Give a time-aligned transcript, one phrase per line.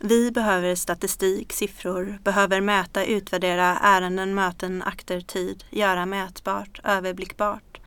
[0.00, 7.80] Vi behöver statistik, siffror, behöver mäta, utvärdera ärenden, möten, akter, tid, göra mätbart, överblickbart.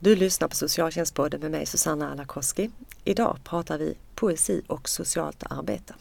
[0.00, 2.70] Du lyssnar på Socialtjänstpodden med mig Susanna Alakoski.
[3.04, 5.94] Idag pratar vi poesi och socialt arbete.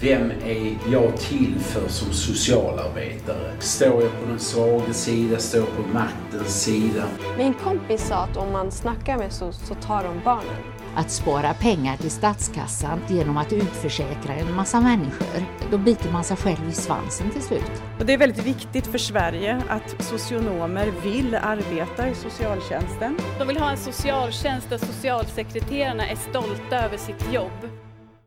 [0.00, 3.60] Vem är jag till för som socialarbetare?
[3.60, 5.38] Står jag på den svaga sida?
[5.38, 7.04] Står jag på maktens sida?
[7.38, 10.75] Min kompis sa att om man snackar med SOS så tar de barnen.
[10.96, 15.44] Att spara pengar till statskassan genom att utförsäkra en massa människor.
[15.70, 17.82] Då biter man sig själv i svansen till slut.
[17.98, 23.18] Och det är väldigt viktigt för Sverige att socionomer vill arbeta i socialtjänsten.
[23.38, 27.70] De vill ha en socialtjänst där socialsekreterarna är stolta över sitt jobb.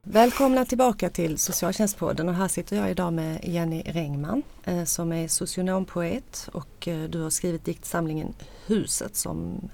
[0.03, 5.27] Välkomna tillbaka till Socialtjänstpodden och här sitter jag idag med Jenny Rengman eh, som är
[5.27, 8.33] socionompoet och eh, du har skrivit diktsamlingen
[8.65, 9.69] Huset som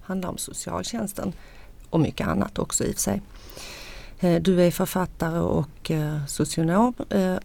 [0.00, 1.32] handlar om socialtjänsten
[1.90, 3.22] och mycket annat också i och för sig.
[4.20, 5.90] Eh, du är författare och
[6.28, 6.94] socionom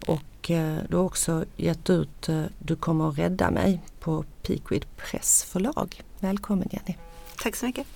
[0.06, 0.50] och
[0.88, 6.02] du har också gett ut Du kommer att rädda mig på Peakweed Press förlag.
[6.20, 6.98] Välkommen Jenny!
[7.42, 7.86] Tack så mycket!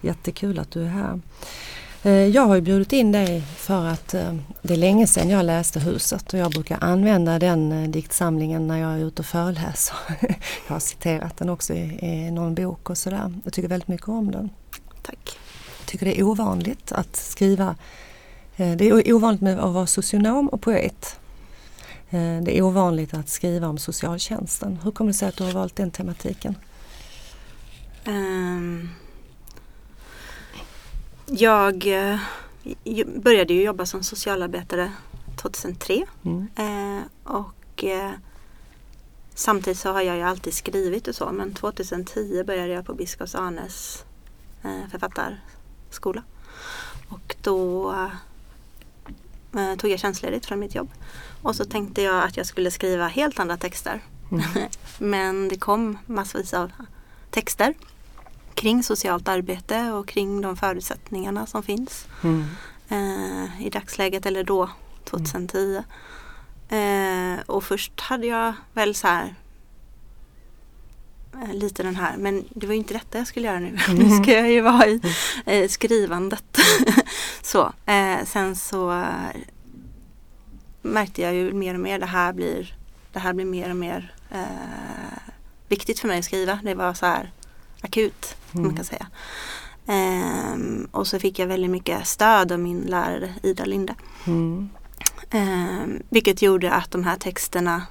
[0.00, 1.20] Jättekul att du är här.
[2.02, 5.44] Eh, jag har ju bjudit in dig för att eh, det är länge sedan jag
[5.44, 9.96] läste Huset och jag brukar använda den eh, diktsamlingen när jag är ute och föreläser.
[10.66, 13.34] Jag har citerat den också i, någon bok och sådär.
[13.44, 14.50] Jag tycker väldigt mycket om den.
[15.02, 15.38] Tack.
[15.88, 17.76] Tycker det är ovanligt att skriva.
[18.56, 21.20] Det är ovanligt med att vara socionom och poet.
[22.44, 24.78] Det är ovanligt att skriva om socialtjänsten.
[24.84, 26.54] Hur kommer det sig att du har valt den tematiken?
[28.06, 28.90] Um
[31.30, 32.20] jag eh,
[33.06, 34.92] började ju jobba som socialarbetare
[35.36, 36.48] 2003 mm.
[36.56, 38.10] eh, och eh,
[39.34, 43.34] samtidigt så har jag ju alltid skrivit och så men 2010 började jag på Biskops
[43.34, 44.04] Arnes
[44.64, 44.90] eh,
[45.88, 46.22] författarskola
[47.08, 47.90] och då
[49.54, 50.88] eh, tog jag tjänstledigt från mitt jobb
[51.42, 54.00] och så tänkte jag att jag skulle skriva helt andra texter
[54.30, 54.44] mm.
[54.98, 56.70] men det kom massvis av
[57.30, 57.74] texter
[58.54, 62.44] kring socialt arbete och kring de förutsättningarna som finns mm.
[62.88, 64.70] eh, i dagsläget eller då
[65.04, 65.82] 2010.
[66.70, 67.38] Mm.
[67.38, 69.34] Eh, och först hade jag väl så här
[71.52, 73.78] lite den här, men det var inte detta jag skulle göra nu.
[73.88, 74.02] Mm.
[74.02, 75.00] nu ska jag ju vara i
[75.46, 76.58] eh, skrivandet.
[77.42, 79.04] så, eh, sen så
[80.82, 82.74] märkte jag ju mer och mer det här blir,
[83.12, 85.18] det här blir mer och mer eh,
[85.68, 86.58] viktigt för mig att skriva.
[86.62, 87.32] Det var så här
[87.80, 88.66] akut mm.
[88.66, 89.06] man kan säga.
[89.86, 93.94] Ehm, och så fick jag väldigt mycket stöd av min lärare Ida Linde.
[94.26, 94.68] Mm.
[95.30, 97.82] Ehm, vilket gjorde att de här texterna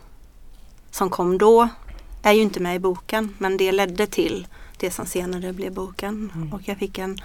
[0.92, 1.70] som kom då
[2.28, 6.32] är ju inte med i boken men det ledde till det som senare blev boken.
[6.36, 6.54] Mm.
[6.54, 7.18] Och jag fick en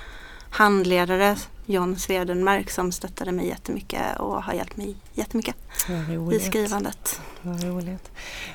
[0.51, 1.37] handledare,
[1.67, 5.57] John Swedenmark, som stöttade mig jättemycket och har hjälpt mig jättemycket
[6.33, 7.21] i skrivandet.
[7.43, 8.11] Vad roligt.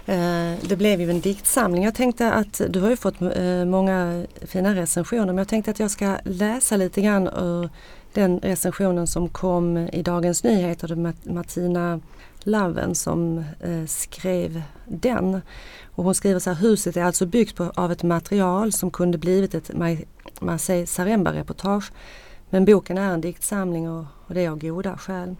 [0.05, 1.83] Eh, det blev ju en diktsamling.
[1.83, 5.79] Jag tänkte att du har ju fått eh, många fina recensioner men jag tänkte att
[5.79, 7.69] jag ska läsa lite grann ur
[8.13, 11.13] den recensionen som kom i Dagens Nyheter.
[11.33, 11.99] Martina
[12.47, 15.41] Laven som eh, skrev den.
[15.85, 19.17] Och hon skriver så här, huset är alltså byggt på, av ett material som kunde
[19.17, 19.71] blivit ett
[20.39, 21.91] Marseille Saremba-reportage.
[22.49, 25.35] Men boken är en diktsamling och, och det är av goda skäl.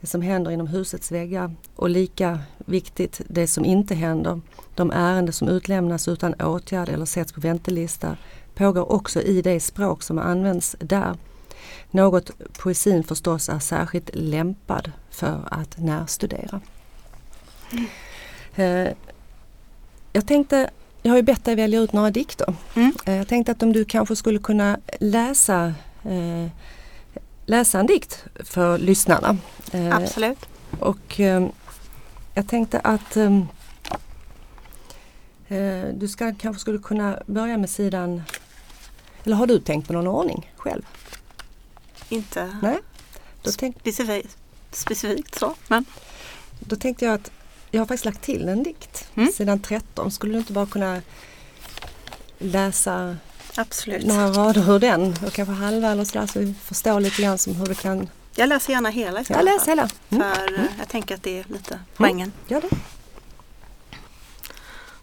[0.00, 4.40] Det som händer inom husets väggar och lika viktigt det som inte händer.
[4.74, 8.16] De ärenden som utlämnas utan åtgärd eller sätts på väntelista
[8.54, 11.16] pågår också i det språk som används där.
[11.90, 16.60] Något poesin förstås är särskilt lämpad för att närstudera.
[17.72, 17.86] Mm.
[18.54, 18.92] Eh,
[20.12, 20.70] jag tänkte,
[21.02, 22.54] jag har ju bett dig välja ut några dikter.
[22.74, 22.92] Mm.
[23.06, 25.74] Eh, jag tänkte att om du kanske skulle kunna läsa
[26.04, 26.50] eh,
[27.46, 29.36] läsa en dikt för lyssnarna.
[29.92, 30.38] Absolut.
[30.80, 31.20] Och
[32.34, 33.16] jag tänkte att
[35.94, 38.22] du ska, kanske skulle kunna börja med sidan
[39.24, 40.82] eller har du tänkt på någon ordning själv?
[42.08, 42.78] Inte Nej?
[43.42, 43.80] Då tänk...
[43.80, 44.36] specifikt,
[44.74, 45.54] specifikt så.
[45.68, 45.84] Men.
[46.60, 47.30] Då tänkte jag att
[47.70, 49.32] jag har faktiskt lagt till en dikt, mm.
[49.32, 50.10] sidan 13.
[50.10, 51.02] Skulle du inte bara kunna
[52.38, 53.16] läsa
[53.56, 54.06] Absolut.
[54.06, 57.54] några rader ur den och kanske halva eller sådär så vi förstår lite grann som
[57.54, 59.44] hur det kan Jag läser gärna hela istället.
[59.44, 59.88] Jag läser hela.
[60.10, 60.34] Mm.
[60.34, 60.66] För mm.
[60.78, 61.86] jag tänker att det är lite mm.
[61.96, 62.32] poängen.
[62.48, 62.76] Gör det.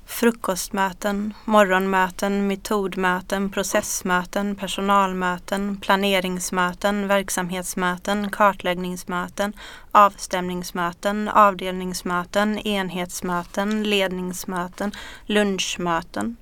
[0.10, 9.54] Frukostmöten, morgonmöten, metodmöten, processmöten, personalmöten, planeringsmöten, verksamhetsmöten, kartläggningsmöten,
[9.92, 14.92] avstämningsmöten, avdelningsmöten, enhetsmöten, ledningsmöten,
[15.26, 16.38] lunchmöten,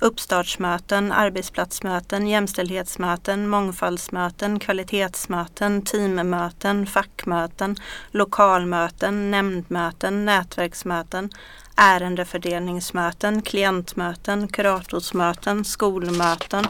[0.00, 7.76] uppstartsmöten, arbetsplatsmöten, jämställdhetsmöten, mångfaldsmöten, kvalitetsmöten, teammöten, fackmöten,
[8.12, 11.30] lokalmöten, nämndmöten, nätverksmöten,
[11.78, 16.64] ärendefördelningsmöten, klientmöten, kuratorsmöten, skolmöten,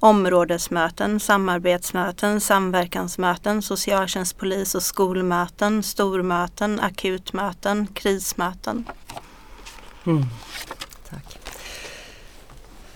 [0.00, 8.84] områdesmöten, samarbetsmöten, samverkansmöten, socialtjänst, polis och skolmöten, stormöten, akutmöten, krismöten.
[10.06, 10.24] Mm.
[11.10, 11.38] Tack.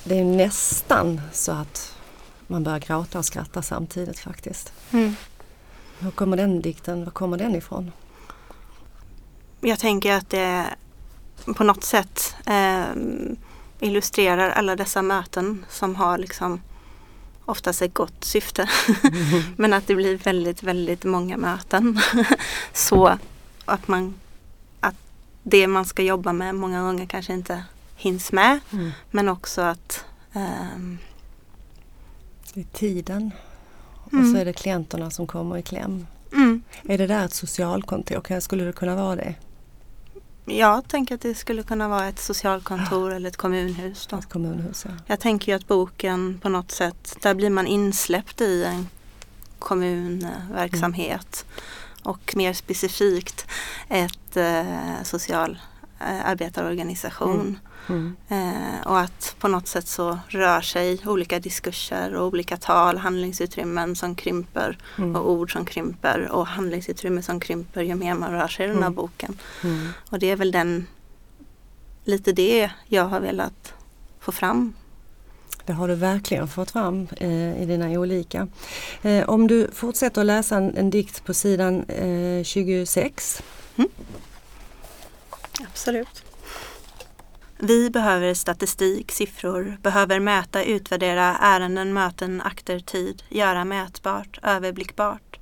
[0.04, 1.96] Det är nästan så att
[2.46, 4.72] man börjar gråta och skratta samtidigt faktiskt.
[4.90, 5.16] Mm.
[5.98, 7.92] Hur kommer den dikten, var kommer den ifrån?
[9.60, 10.66] Jag tänker att det
[11.44, 12.84] på något sätt eh,
[13.80, 16.60] illustrerar alla dessa möten som har liksom
[17.44, 18.68] oftast ett gott syfte.
[19.02, 19.42] Mm.
[19.56, 22.00] Men att det blir väldigt, väldigt många möten.
[22.72, 23.18] så
[23.64, 24.14] att man
[24.80, 24.94] att
[25.42, 27.64] det man ska jobba med många gånger kanske inte
[27.96, 28.60] hinns med.
[28.72, 28.90] Mm.
[29.10, 30.98] Men också att um,
[32.54, 33.30] Det är tiden
[34.04, 34.32] och mm.
[34.32, 36.06] så är det klienterna som kommer i kläm.
[36.32, 36.62] Mm.
[36.82, 38.40] Är det där ett socialkontor?
[38.40, 39.34] Skulle det kunna vara det?
[40.44, 44.06] Jag tänker att det skulle kunna vara ett socialkontor eller ett kommunhus.
[44.06, 44.16] Då.
[44.16, 44.90] Ett kommunhus ja.
[45.06, 48.88] Jag tänker ju att boken på något sätt, där blir man insläppt i en
[49.58, 51.46] kommunverksamhet.
[51.48, 51.62] Mm.
[52.02, 53.46] Och mer specifikt
[53.88, 55.02] ett eh,
[56.04, 57.58] socialarbetarorganisation.
[57.88, 58.16] Mm.
[58.28, 58.54] Mm.
[58.78, 63.96] Eh, och att på något sätt så rör sig olika diskurser och olika tal, handlingsutrymmen
[63.96, 65.16] som krymper mm.
[65.16, 68.76] och ord som krymper och handlingsutrymme som krymper ju mer man rör sig i den
[68.76, 68.94] här mm.
[68.94, 69.38] boken.
[69.62, 69.88] Mm.
[70.10, 70.86] Och det är väl den
[72.04, 73.74] lite det jag har velat
[74.20, 74.74] få fram
[75.66, 78.48] det har du verkligen fått fram eh, i dina olika.
[79.02, 83.42] Eh, om du fortsätter att läsa en, en dikt på sidan eh, 26.
[83.76, 83.90] Mm.
[85.60, 86.24] Absolut.
[87.58, 95.38] Vi behöver statistik, siffror, behöver mäta, utvärdera ärenden, möten, akter, tid, göra mätbart, överblickbart.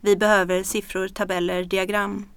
[0.00, 2.28] Vi behöver siffror, tabeller, diagram.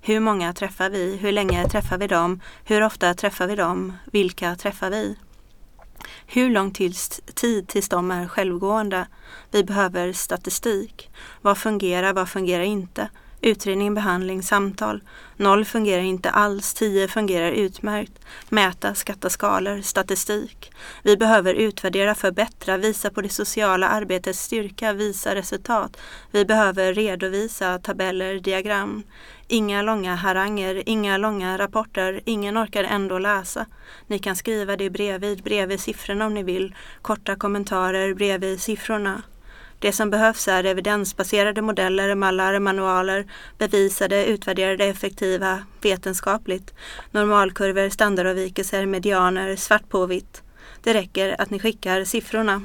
[0.00, 1.16] Hur många träffar vi?
[1.16, 2.40] Hur länge träffar vi dem?
[2.64, 3.92] Hur ofta träffar vi dem?
[4.12, 5.16] Vilka träffar vi?
[6.26, 6.70] Hur lång
[7.34, 9.06] tid tills de är självgående?
[9.50, 11.10] Vi behöver statistik.
[11.40, 13.08] Vad fungerar, vad fungerar inte?
[13.42, 15.00] Utredning, behandling, samtal.
[15.36, 18.12] Noll fungerar inte alls, tio fungerar utmärkt.
[18.48, 20.72] Mäta, skatta skalor, statistik.
[21.02, 25.96] Vi behöver utvärdera, förbättra, visa på det sociala arbetets styrka, visa resultat.
[26.30, 29.02] Vi behöver redovisa tabeller, diagram.
[29.48, 33.66] Inga långa haranger, inga långa rapporter, ingen orkar ändå läsa.
[34.06, 36.74] Ni kan skriva det bredvid, bredvid siffrorna om ni vill.
[37.02, 39.22] Korta kommentarer bredvid siffrorna.
[39.80, 43.26] Det som behövs är evidensbaserade modeller, mallar, manualer,
[43.58, 46.74] bevisade, utvärderade, effektiva, vetenskapligt.
[47.10, 50.42] Normalkurvor, standardavvikelser, medianer, svart på vitt.
[50.82, 52.62] Det räcker att ni skickar siffrorna.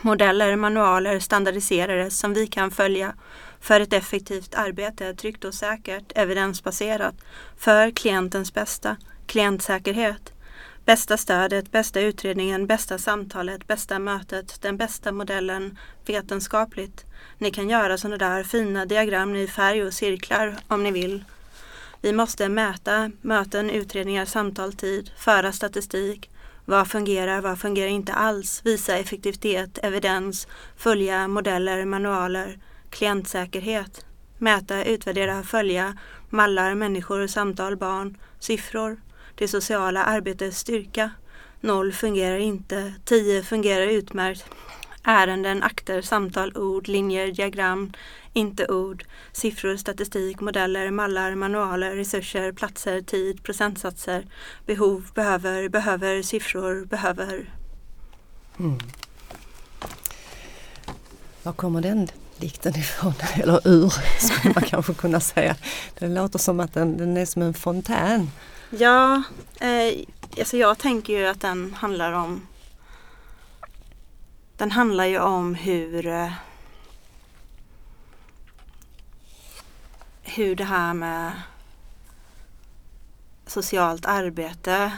[0.00, 3.14] Modeller, manualer, standardiserade som vi kan följa
[3.60, 7.14] för ett effektivt arbete, tryggt och säkert, evidensbaserat,
[7.58, 8.96] för klientens bästa,
[9.26, 10.33] klientsäkerhet,
[10.84, 17.04] Bästa stödet, bästa utredningen, bästa samtalet, bästa mötet, den bästa modellen vetenskapligt.
[17.38, 21.24] Ni kan göra sådana där fina diagram i färg och cirklar om ni vill.
[22.00, 26.30] Vi måste mäta möten, utredningar, samtal, tid, föra statistik.
[26.64, 28.60] Vad fungerar, vad fungerar inte alls?
[28.64, 32.58] Visa effektivitet, evidens, följa modeller, manualer,
[32.90, 34.06] klientsäkerhet.
[34.38, 35.96] Mäta, utvärdera, följa
[36.30, 38.96] mallar, människor, samtal, barn, siffror
[39.34, 41.10] det sociala arbetets styrka.
[41.60, 44.44] Noll fungerar inte, tio fungerar utmärkt.
[45.02, 47.92] Ärenden, akter, samtal, ord, linjer, diagram,
[48.32, 54.26] inte ord, siffror, statistik, modeller, mallar, manualer, resurser, platser, tid, procentsatser,
[54.66, 57.50] behov, behöver, behöver, siffror, behöver.
[58.58, 58.78] Mm.
[61.42, 63.14] Var kommer den dikten ifrån?
[63.34, 65.56] Eller ur, skulle man kanske kunna säga.
[65.98, 68.30] Det låter som att den, den är som en fontän.
[68.78, 69.22] Ja,
[69.60, 70.04] eh,
[70.38, 72.46] alltså jag tänker ju att den handlar om
[74.56, 76.32] Den handlar ju om hur eh,
[80.22, 81.32] hur det här med
[83.46, 84.92] socialt arbete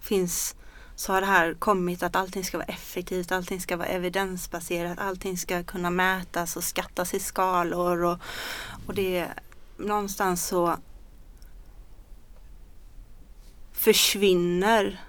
[0.00, 0.54] finns
[0.96, 5.38] så har det här kommit att allting ska vara effektivt, allting ska vara evidensbaserat, allting
[5.38, 8.18] ska kunna mätas och skattas i skalor och,
[8.86, 9.28] och det
[9.76, 10.76] någonstans så
[13.82, 15.00] försvinner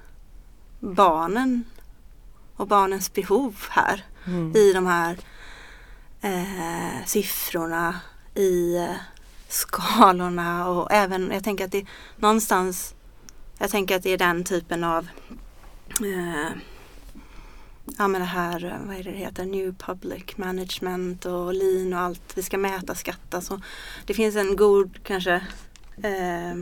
[0.79, 1.63] barnen
[2.55, 4.55] och barnens behov här mm.
[4.55, 5.17] i de här
[6.21, 7.99] eh, siffrorna,
[8.35, 8.95] i eh,
[9.47, 11.85] skalorna och även, jag tänker att det
[12.17, 12.95] någonstans,
[13.57, 15.07] jag tänker att det är den typen av
[16.01, 16.49] eh,
[17.97, 21.99] ja men det här, vad är det det heter, New Public Management och lean och
[21.99, 22.37] allt.
[22.37, 23.41] Vi ska mäta, skatta.
[23.41, 23.61] Så
[24.05, 25.33] det finns en god kanske
[26.03, 26.55] eh,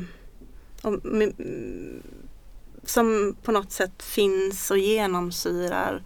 [0.81, 0.93] och,
[2.83, 6.03] som på något sätt finns och genomsyrar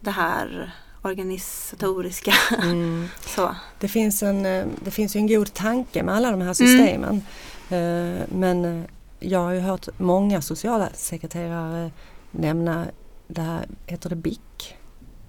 [0.00, 2.32] det här organisatoriska.
[2.62, 3.08] Mm.
[3.26, 3.54] så.
[3.80, 7.22] Det, finns en, eh, det finns ju en god tanke med alla de här systemen.
[7.68, 8.22] Mm.
[8.28, 8.84] Men eh,
[9.20, 11.90] jag har ju hört många sociala sekreterare
[12.30, 12.86] nämna
[13.26, 14.38] det här, heter det BIC?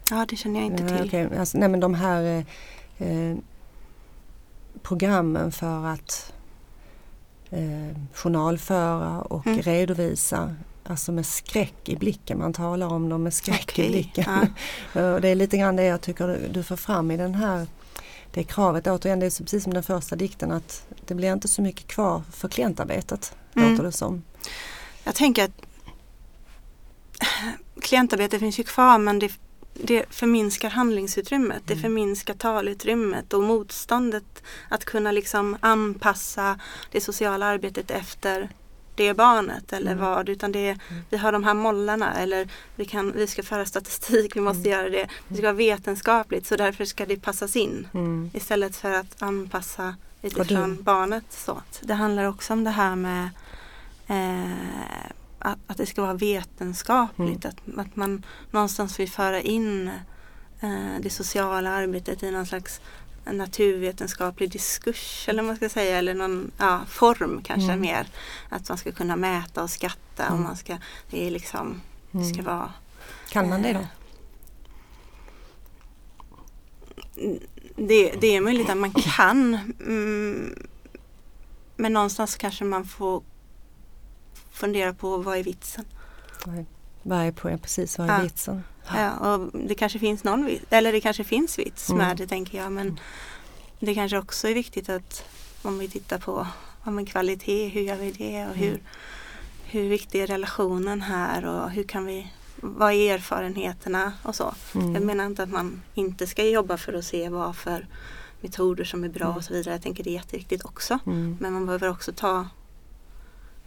[0.10, 1.08] Ja det känner jag inte till.
[1.08, 1.38] Okay.
[1.38, 2.46] Alltså, nej men de här
[2.98, 3.38] eh,
[4.82, 6.34] programmen för att
[7.52, 9.62] eh, journalföra och mm.
[9.62, 13.86] redovisa Alltså med skräck i blicken, man talar om dem med skräck okay.
[13.86, 14.26] i blicken.
[14.94, 15.20] Ja.
[15.20, 17.68] det är lite grann det jag tycker du får fram i den här
[18.32, 18.88] det kravet.
[18.88, 22.22] Återigen, det är precis som den första dikten att det blir inte så mycket kvar
[22.32, 23.72] för klientarbetet, mm.
[23.72, 24.24] låter det som.
[25.04, 25.52] Jag tänker att
[27.82, 29.32] klientarbete finns ju kvar men det,
[29.84, 31.64] det förminskar handlingsutrymmet, mm.
[31.66, 36.60] det förminskar talutrymmet och motståndet att kunna liksom anpassa
[36.92, 38.50] det sociala arbetet efter
[38.96, 40.04] det barnet eller mm.
[40.04, 41.04] vad utan det är, mm.
[41.10, 44.72] vi har de här mollarna eller vi, kan, vi ska föra statistik, vi måste mm.
[44.72, 45.08] göra det.
[45.28, 48.32] Det ska vara vetenskapligt så därför ska det passas in mm.
[48.34, 51.24] istället för att anpassa utifrån barnet.
[51.30, 51.62] Så.
[51.82, 53.30] Det handlar också om det här med
[54.08, 57.46] eh, att, att det ska vara vetenskapligt.
[57.46, 57.80] Mm.
[57.80, 59.88] Att, att man någonstans vill föra in
[60.60, 62.82] eh, det sociala arbetet i någon slags
[63.26, 67.82] naturvetenskaplig diskurs eller man ska säga eller någon ja, form kanske mm.
[67.82, 68.08] mer.
[68.50, 70.34] Att man ska kunna mäta och skatta mm.
[70.34, 70.78] och man ska,
[71.10, 71.82] det är liksom,
[72.12, 72.46] det ska mm.
[72.46, 72.74] vara
[73.30, 73.80] Kan man det då?
[77.24, 77.36] Eh,
[77.76, 80.56] det, det är möjligt att man kan mm,
[81.80, 83.24] men någonstans kanske man får
[84.60, 85.86] fundera på vad är vitsen?
[87.04, 88.22] Vad är poäng, precis vad är ja.
[88.22, 88.64] vitsen?
[88.96, 92.08] Ja, och det kanske finns någon vits, eller det kanske finns vits mm.
[92.08, 93.00] med det tänker jag men
[93.80, 95.26] det kanske också är viktigt att
[95.62, 96.48] om vi tittar på
[96.84, 98.82] om kvalitet, hur gör vi det och hur, mm.
[99.64, 104.54] hur viktig är relationen här och hur kan vi vad är erfarenheterna och så.
[104.76, 104.94] Mm.
[104.94, 107.88] Jag menar inte att man inte ska jobba för att se vad för
[108.42, 109.38] metoder som är bra mm.
[109.38, 109.74] och så vidare.
[109.74, 111.00] Jag tänker det är jätteviktigt också.
[111.06, 111.38] Mm.
[111.40, 112.48] Men man behöver också ta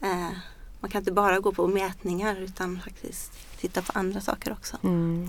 [0.00, 0.30] eh,
[0.82, 4.76] man kan inte bara gå på mätningar utan faktiskt titta på andra saker också.
[4.84, 5.28] Mm,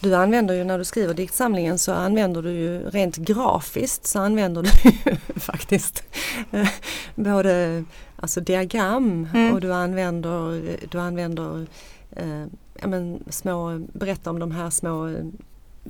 [0.00, 4.62] du använder ju när du skriver diktsamlingen så använder du ju rent grafiskt så använder
[4.62, 6.02] du ju faktiskt
[6.50, 6.68] eh,
[7.14, 7.84] både
[8.16, 9.54] alltså diagram mm.
[9.54, 11.66] och du använder, du använder
[12.10, 15.24] eh, ja, men, små, berätta om de här små eh,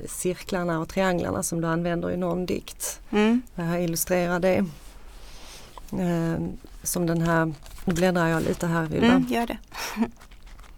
[0.06, 3.00] cirklarna och trianglarna som du använder i någon dikt.
[3.10, 3.42] Mm.
[3.54, 4.64] Jag illustrerar det.
[5.92, 6.38] Eh,
[6.82, 7.52] som den här,
[7.84, 9.06] nu bläddrar jag lite här Ylva.
[9.06, 9.58] Mm, gör det.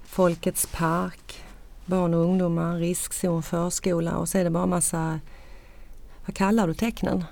[0.04, 1.44] Folkets park,
[1.86, 5.20] barn och ungdomar, riskzon, förskola och så är det bara massa,
[6.26, 7.24] vad kallar du tecknen?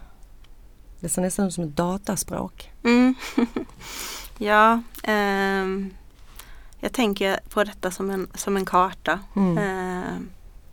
[1.01, 2.73] Det ser nästan ut som ett dataspråk.
[2.85, 3.15] Mm.
[4.39, 5.67] ja, eh,
[6.81, 9.21] jag tänker på detta som en, som en karta.
[9.37, 9.59] Mm.
[9.59, 10.15] Eh,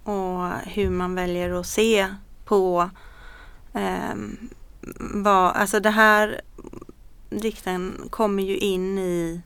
[0.03, 2.07] och hur man väljer att se
[2.45, 2.89] på
[3.73, 4.15] eh,
[4.99, 6.41] vad, alltså det här
[7.29, 9.41] dikten kommer ju in i,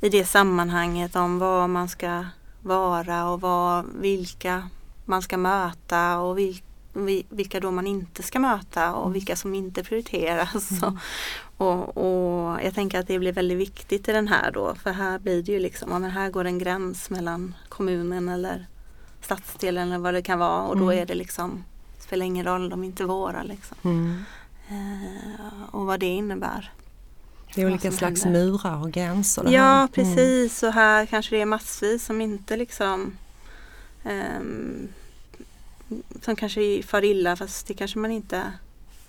[0.00, 2.24] i det sammanhanget om vad man ska
[2.62, 4.68] vara och vad, vilka
[5.04, 6.62] man ska möta och vil,
[7.28, 9.12] vilka då man inte ska möta och mm.
[9.12, 10.82] vilka som inte prioriteras.
[10.82, 10.98] Mm.
[11.56, 15.18] Och, och, jag tänker att det blir väldigt viktigt i den här då för här
[15.18, 18.66] blir det ju liksom, ja, men här går en gräns mellan kommunen eller
[19.20, 20.98] stadsdelen eller vad det kan vara och då mm.
[20.98, 21.64] är det liksom,
[21.98, 23.76] spelar ingen roll, de är inte våra liksom.
[23.82, 24.24] Mm.
[24.68, 26.72] Eh, och vad det innebär.
[27.54, 28.44] Det är olika slags händer.
[28.44, 29.44] murar och gränser.
[29.50, 29.88] Ja mm.
[29.88, 33.16] precis och här kanske det är massvis som inte liksom
[34.04, 34.88] um,
[36.22, 38.52] som kanske far illa fast det kanske man inte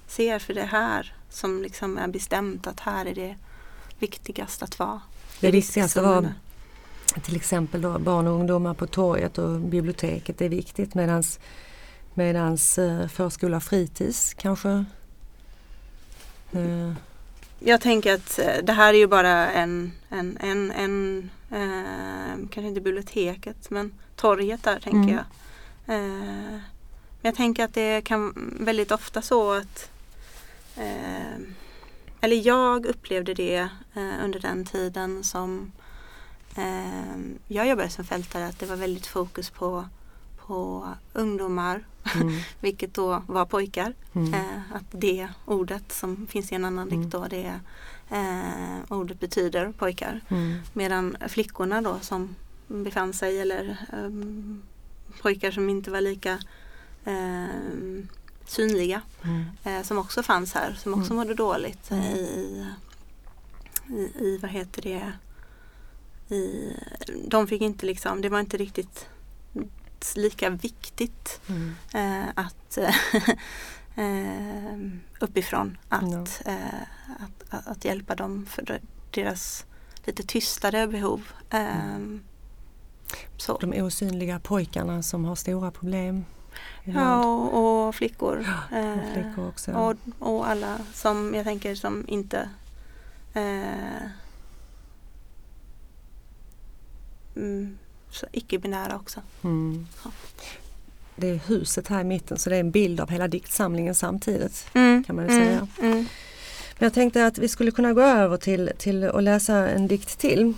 [0.07, 3.35] ser för det är här som liksom är bestämt att här är det
[3.99, 5.01] viktigast att vara.
[5.39, 6.33] Det viktigaste var
[7.23, 11.39] till exempel då barn och ungdomar på torget och biblioteket är viktigt medans,
[12.13, 14.85] medans eh, förskola och fritids kanske
[16.55, 16.93] Eh.
[17.59, 22.67] Jag tänker att eh, det här är ju bara en, en, en, en eh, kanske
[22.67, 25.09] inte biblioteket men torget där tänker mm.
[25.15, 25.25] jag.
[25.95, 26.59] Eh,
[27.21, 29.89] men jag tänker att det kan väldigt ofta så att
[30.77, 31.39] eh,
[32.21, 35.71] eller jag upplevde det eh, under den tiden som
[37.47, 39.85] jag jobbade som fältare att det var väldigt fokus på
[40.47, 41.85] på ungdomar,
[42.15, 42.39] mm.
[42.59, 43.93] vilket då var pojkar.
[44.13, 44.33] Mm.
[44.33, 47.01] Eh, att det ordet som finns i en annan mm.
[47.01, 47.59] dikt då, det
[48.09, 50.21] eh, ordet betyder pojkar.
[50.29, 50.57] Mm.
[50.73, 52.35] Medan flickorna då som
[52.67, 54.63] befann sig eller um,
[55.21, 56.39] pojkar som inte var lika
[57.05, 58.07] um,
[58.45, 59.45] synliga Mm.
[59.63, 61.15] eh, som också fanns här som också Mm.
[61.15, 62.03] mådde dåligt Mm.
[62.03, 62.65] i, i,
[63.89, 65.11] i, i, vad heter det,
[66.35, 66.73] i,
[67.27, 69.07] de fick inte liksom, det var inte riktigt
[70.15, 71.75] lika viktigt Mm.
[71.93, 72.77] eh, att
[73.95, 74.79] eh,
[75.19, 76.51] uppifrån att, Ja.
[76.51, 76.81] eh,
[77.19, 78.79] att, att, att hjälpa dem för
[79.11, 79.65] deras
[80.05, 81.21] lite tystare behov.
[81.49, 81.97] Eh,
[83.37, 83.57] så.
[83.57, 86.25] De osynliga pojkarna som har stora problem.
[86.83, 88.37] Ja, och, och flickor.
[88.71, 89.71] och Eh, flickor också.
[89.71, 92.49] och, och alla som jag tänker som inte
[93.33, 94.09] eh,
[97.35, 97.77] mm,
[98.31, 99.19] icke-binära också.
[99.43, 99.87] Mm.
[100.03, 100.11] Ja.
[101.15, 104.67] Det är huset här i mitten så det är en bild av hela diktsamlingen samtidigt.
[104.73, 105.67] Mm, Kan man säga.
[105.81, 105.93] Mm,
[106.79, 110.19] Men jag tänkte att vi skulle kunna gå över till, till att läsa en dikt
[110.19, 110.53] till.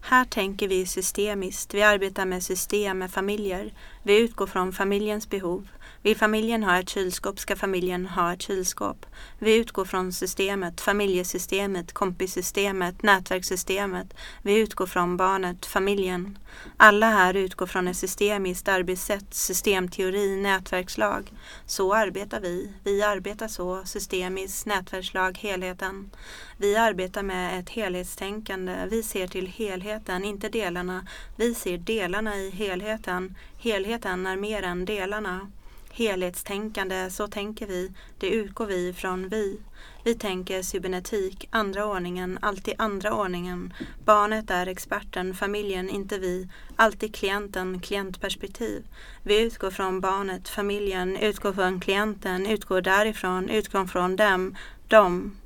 [0.00, 1.74] Här tänker vi systemiskt.
[1.74, 3.72] Vi arbetar med system, med familjer.
[4.02, 5.68] Vi utgår från familjens behov.
[6.02, 9.06] Vill familjen ha ett kylskåp ska familjen ha ett kylskåp.
[9.38, 14.14] Vi utgår från systemet, familjesystemet, kompissystemet, nätverkssystemet.
[14.42, 16.38] Vi utgår från barnet, familjen.
[16.76, 21.32] Alla här utgår från ett systemiskt arbetssätt, systemteori, nätverkslag.
[21.66, 22.72] Så arbetar vi.
[22.84, 26.10] Vi arbetar så, systemiskt, nätverkslag, helheten.
[26.56, 28.76] Vi arbetar med ett helhetstänkande.
[28.90, 31.06] Vi ser till helheten, inte delarna.
[31.36, 33.34] Vi ser delarna i helheten.
[33.58, 35.50] Helheten är mer än delarna.
[35.98, 37.92] Helhetstänkande, så tänker vi.
[38.18, 39.60] Det utgår vi ifrån vi.
[40.04, 43.74] Vi tänker cybernetik, andra ordningen, alltid andra ordningen.
[44.04, 46.48] Barnet är experten, familjen, inte vi.
[46.76, 48.84] Alltid klienten, klientperspektiv.
[49.22, 54.56] Vi utgår från barnet, familjen, utgår från klienten, utgår därifrån, utgår från dem,
[54.88, 55.36] dem.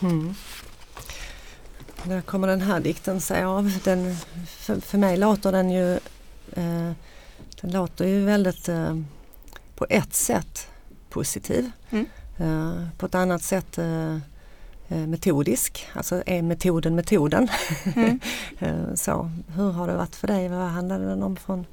[0.00, 0.34] Mm.
[2.04, 3.78] Där kommer den här dikten sig av.
[3.84, 5.92] Den, för, för mig låter den ju
[6.52, 6.92] eh,
[7.60, 8.96] Den låter ju väldigt eh,
[9.82, 10.68] på ett sätt
[11.10, 11.70] positiv.
[11.90, 12.06] Mm.
[12.38, 14.16] Eh, på ett annat sätt eh,
[14.88, 15.86] metodisk.
[15.94, 17.48] Alltså är metoden metoden?
[17.96, 18.20] Mm.
[18.58, 20.48] Eh, så, hur har det varit för dig?
[20.48, 21.36] Vad handlade den om?
[21.36, 21.66] Från,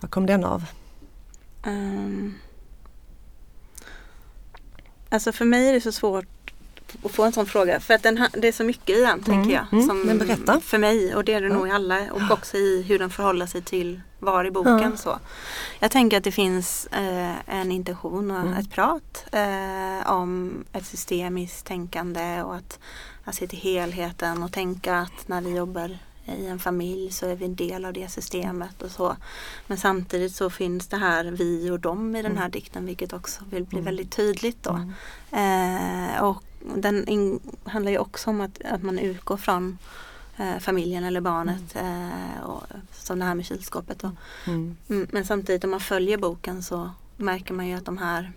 [0.00, 0.64] vad kom den av?
[1.62, 2.34] Ehm.
[5.08, 6.52] alltså för mig är det så svårt
[7.04, 7.80] att få en sån fråga.
[7.80, 9.66] För att den, det är så mycket i den, tänker jag.
[9.72, 10.60] mm, Som men berätta.
[10.60, 12.12] För mig och det är det nog i alla.
[12.12, 14.78] Och också i hur den förhåller sig till var i boken.
[14.90, 14.96] Ja.
[14.96, 15.18] Så.
[15.80, 18.52] Jag tänker att det finns eh, en intention och Mm.
[18.52, 22.78] ett prat eh, om ett systemiskt tänkande och att,
[23.24, 25.98] att se till helheten och tänka att när vi jobbar
[26.38, 29.16] i en familj så är vi en del av det systemet och så.
[29.66, 33.42] Men samtidigt så finns det här vi och dem i den här dikten vilket också
[33.50, 33.84] vill bli Mm.
[33.84, 34.80] väldigt tydligt då.
[35.32, 36.14] Mm.
[36.16, 36.42] Eh, och
[36.76, 39.78] den handlar ju också om att, att man utgår från
[40.36, 41.76] eh, familjen eller barnet.
[41.76, 43.98] Eh, och, som det här med kylskåpet.
[43.98, 44.10] Då.
[44.46, 44.76] Mm.
[44.88, 48.32] Mm, men samtidigt om man följer boken så märker man ju att de här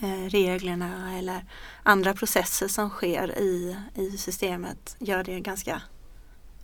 [0.00, 1.44] eh, reglerna eller
[1.82, 5.82] andra processer som sker i, i systemet gör det ganska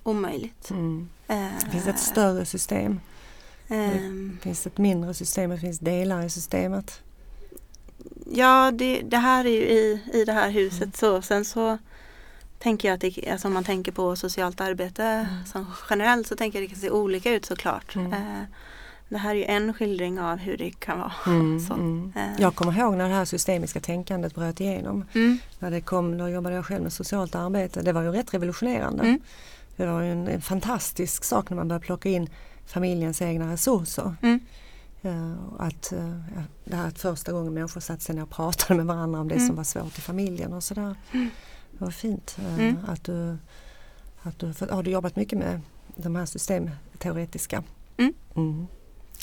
[0.03, 0.71] omöjligt.
[0.71, 1.09] Mm.
[1.29, 3.01] Eh, Det finns ett större system.
[3.69, 5.51] ehm, Det finns ett mindre system.
[5.51, 7.01] Det finns delar i systemet.
[8.33, 10.93] Ja, det, det här är ju i, i det här huset Mm.
[10.93, 11.23] så.
[11.23, 11.79] Sen så
[12.59, 16.59] tänker jag att det, alltså om man tänker på socialt arbete som generellt så tänker
[16.59, 17.97] jag att det kan se olika ut såklart.
[17.97, 18.13] Mm.
[18.13, 18.43] Eh,
[19.09, 21.13] det här är ju en skildring av hur det kan vara.
[21.27, 22.13] Mm, Så, mm.
[22.17, 22.23] eh.
[22.43, 25.05] Jag kommer ihåg när det här systemiska tänkandet bröt igenom.
[25.15, 27.83] Mm, När det kom, då jobbade jag själv med socialt arbete.
[27.83, 29.03] Det var ju rätt revolutionerande.
[29.03, 29.21] Mm.
[29.77, 32.29] Det var ju en, en fantastisk sak när man började plocka in
[32.67, 34.15] familjens egna resurser.
[34.23, 34.41] Mm.
[35.51, 35.93] Och att,
[36.35, 39.29] ja, det här att första gången människor satte sig ner och pratade med varandra om
[39.29, 39.47] det Mm.
[39.47, 40.95] som var svårt i familjen och sådär.
[41.13, 41.29] Det
[41.79, 42.77] var fint eh, Mm.
[42.87, 43.37] att du,
[44.23, 45.61] att du för, har du jobbat mycket med
[45.97, 47.63] de här systemteoretiska.
[47.97, 48.15] Mm.
[48.37, 48.67] Mm.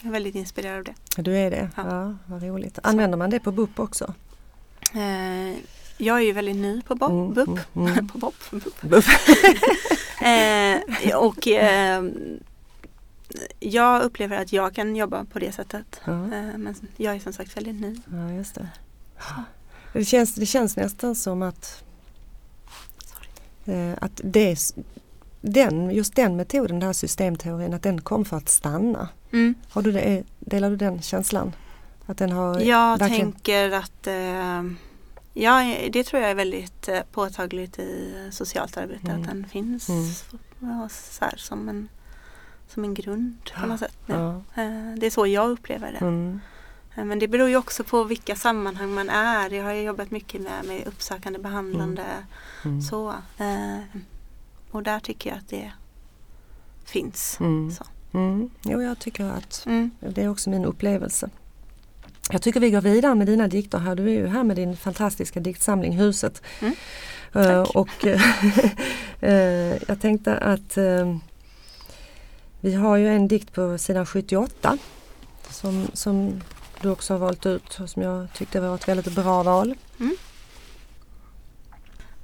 [0.02, 0.84] jag är väldigt inspirerad av
[1.16, 1.22] det.
[1.22, 1.70] Du är det?
[1.76, 1.84] Ja.
[1.88, 2.80] Ja, vad roligt.
[2.84, 4.14] Använder man det på BUP också?
[4.94, 5.58] Eh,
[5.98, 7.12] jag är ju väldigt ny på BOP.
[7.12, 7.60] Mm, BUP.
[7.76, 8.08] mm, mm.
[8.14, 8.36] på BOP.
[8.52, 8.82] BUP.
[8.82, 9.06] BUP.
[10.22, 12.04] Eh, och eh,
[13.60, 16.02] jag upplever att jag kan jobba på det sättet.
[16.06, 16.18] Ja.
[16.58, 17.96] Men jag är som sagt väldigt ny.
[18.12, 18.68] Ja, just det.
[19.94, 21.84] Det känns, det känns nästan som att,
[24.02, 24.74] att det,
[25.42, 29.10] den, just den metoden, den här systemteorin, att den kom för att stanna.
[29.34, 29.56] Mm.
[29.70, 31.56] Har du det, delar du den känslan?
[32.06, 34.64] Att den har Jag verkligen- tänker att eh,
[35.34, 39.22] ja, det tror jag är väldigt eh, påtagligt i socialt arbete Mm.
[39.22, 40.04] att den finns Mm.
[40.90, 41.88] så här, som, en,
[42.68, 43.98] som en grund på något sätt.
[44.06, 44.30] Ja.
[44.56, 46.00] Eh, det är så jag upplever det.
[46.96, 47.08] Mm.
[47.08, 49.50] Men det beror ju också på vilka sammanhang man är.
[49.50, 52.04] Jag har ju jobbat mycket med, med uppsökande behandlande.
[52.66, 52.82] Mm.
[52.82, 53.80] Så, eh,
[54.72, 55.72] och där tycker jag att det
[56.86, 57.38] finns.
[57.40, 57.72] Mm.
[57.72, 57.84] Så.
[58.14, 58.50] Mm.
[58.64, 59.92] Jo, jag tycker att Mm.
[60.00, 61.30] det är också min upplevelse.
[62.32, 63.96] Jag tycker vi går vidare med dina dikter här.
[63.96, 66.42] Du är ju här med din fantastiska diktsamling Huset.
[66.62, 66.76] Mm.
[67.34, 67.70] Tack.
[67.76, 68.06] och
[69.20, 71.18] eh, jag tänkte att eh,
[72.62, 74.78] vi har ju en dikt på sidan 78
[75.50, 76.42] som, som
[76.86, 79.76] du också har valt ut och som jag tyckte var ett väldigt bra val.
[80.00, 80.16] Mm.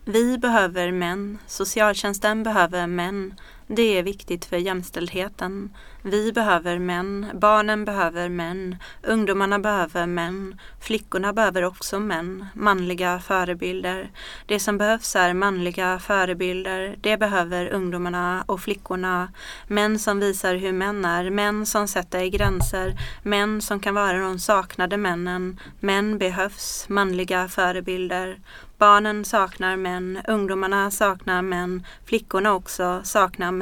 [0.06, 3.34] Vi behöver män, socialtjänsten behöver män.
[3.75, 5.69] Det är viktigt för jämställdheten.
[6.01, 14.12] Vi behöver män, barnen behöver män, ungdomarna behöver män, flickorna behöver också män, manliga förebilder.
[14.45, 16.95] Det som behövs är manliga förebilder.
[17.01, 19.34] Det behöver ungdomarna och flickorna.
[19.67, 24.39] Män som visar hur män är, män som sätter gränser, män som kan vara de
[24.39, 25.60] saknade männen.
[25.79, 28.39] Män behövs, manliga förebilder.
[28.77, 33.61] Barnen saknar män, ungdomarna saknar män, flickorna också saknar män.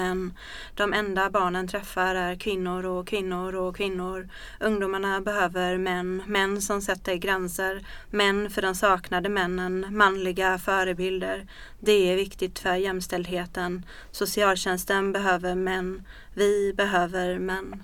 [0.76, 4.30] De enda barnen träffar är kvinnor och kvinnor och kvinnor.
[4.60, 11.48] Ungdomarna behöver män, män som sätter gränser, män för de saknade männen, manliga förebilder.
[11.80, 13.86] Det är viktigt för jämställdheten.
[14.12, 17.84] Socialtjänsten behöver män, vi behöver män.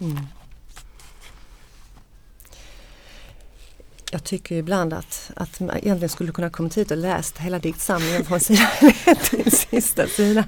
[0.00, 0.26] Mm.
[4.12, 8.24] Jag tycker ibland att, att man egentligen skulle kunna kommit hit och läst hela diktsamlingen
[8.24, 8.66] från sidan
[9.06, 10.44] 1 till sista sidan.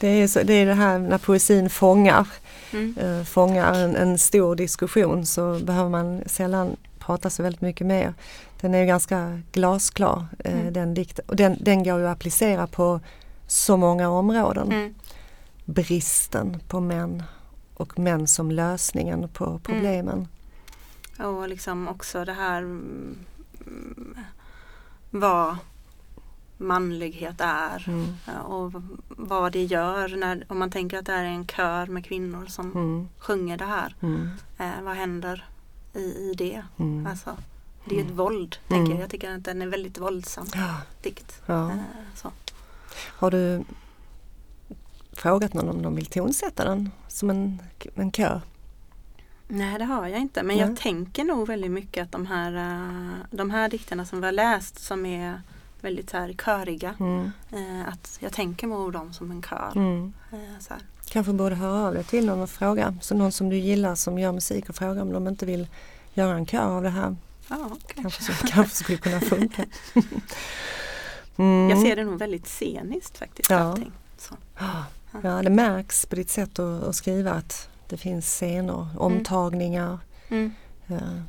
[0.00, 2.26] Det är, så, det är det här när poesin fångar,
[2.72, 2.96] Mm.
[3.00, 8.14] eh, fångar en, en stor diskussion så behöver man sällan prata så väldigt mycket mer.
[8.60, 10.72] Den är ju ganska glasklar eh, Mm.
[10.72, 13.00] den dikten och den, den går ju att applicera på
[13.46, 14.72] så många områden.
[14.72, 14.94] Mm.
[15.64, 17.22] Bristen på män
[17.74, 20.28] och män som lösningen på problemen.
[21.18, 23.16] Och liksom också det här mm,
[25.10, 25.56] vad
[26.58, 28.14] manlighet är Mm.
[28.42, 28.72] och
[29.08, 32.46] vad det gör när, om man tänker att det här är en kör med kvinnor
[32.46, 33.08] som Mm.
[33.18, 33.94] sjunger det här.
[34.00, 34.28] Mm.
[34.58, 35.48] Eh, vad händer
[35.94, 36.62] i, i det?
[36.78, 37.06] Mm.
[37.06, 37.36] Alltså,
[37.84, 38.78] det är ju ett våld, Mm.
[38.78, 39.02] tänker jag.
[39.02, 40.76] Jag tycker att den är väldigt våldsam Ja.
[41.02, 41.42] dikt.
[41.46, 41.70] Ja.
[41.70, 41.76] Eh,
[42.14, 42.30] så.
[43.08, 43.64] Har du
[45.12, 47.62] frågat någon om de vill tonsätta den som en,
[47.94, 48.40] en kör?
[49.54, 50.66] Nej det har jag inte men Nej.
[50.66, 54.32] jag tänker nog väldigt mycket att de här, eh, de här dikterna som vi har
[54.32, 55.40] läst som är
[55.80, 56.94] väldigt så här köriga.
[57.00, 57.32] Mm.
[57.50, 59.72] Eh, att jag tänker nog dem som en kör.
[59.74, 60.12] Mm.
[60.32, 60.82] Eh, så här.
[61.08, 62.94] Kanske borde höra av dig till någon och fråga.
[63.00, 65.68] Så någon som du gillar som gör musik och fråga om de inte vill
[66.14, 67.16] göra en kör av det här.
[67.48, 68.02] Ja, kanske.
[68.02, 69.64] Kanske, så, kanske skulle kunna funka.
[71.36, 71.70] Mm.
[71.70, 73.50] Jag ser det nog väldigt sceniskt faktiskt.
[73.50, 73.58] Ja.
[73.58, 73.92] Allting.
[74.18, 74.34] Så.
[75.22, 79.98] Ja, det märks på ditt sätt att, att skriva att det finns scener, omtagningar.
[80.28, 80.52] Mm.
[80.88, 81.20] eh,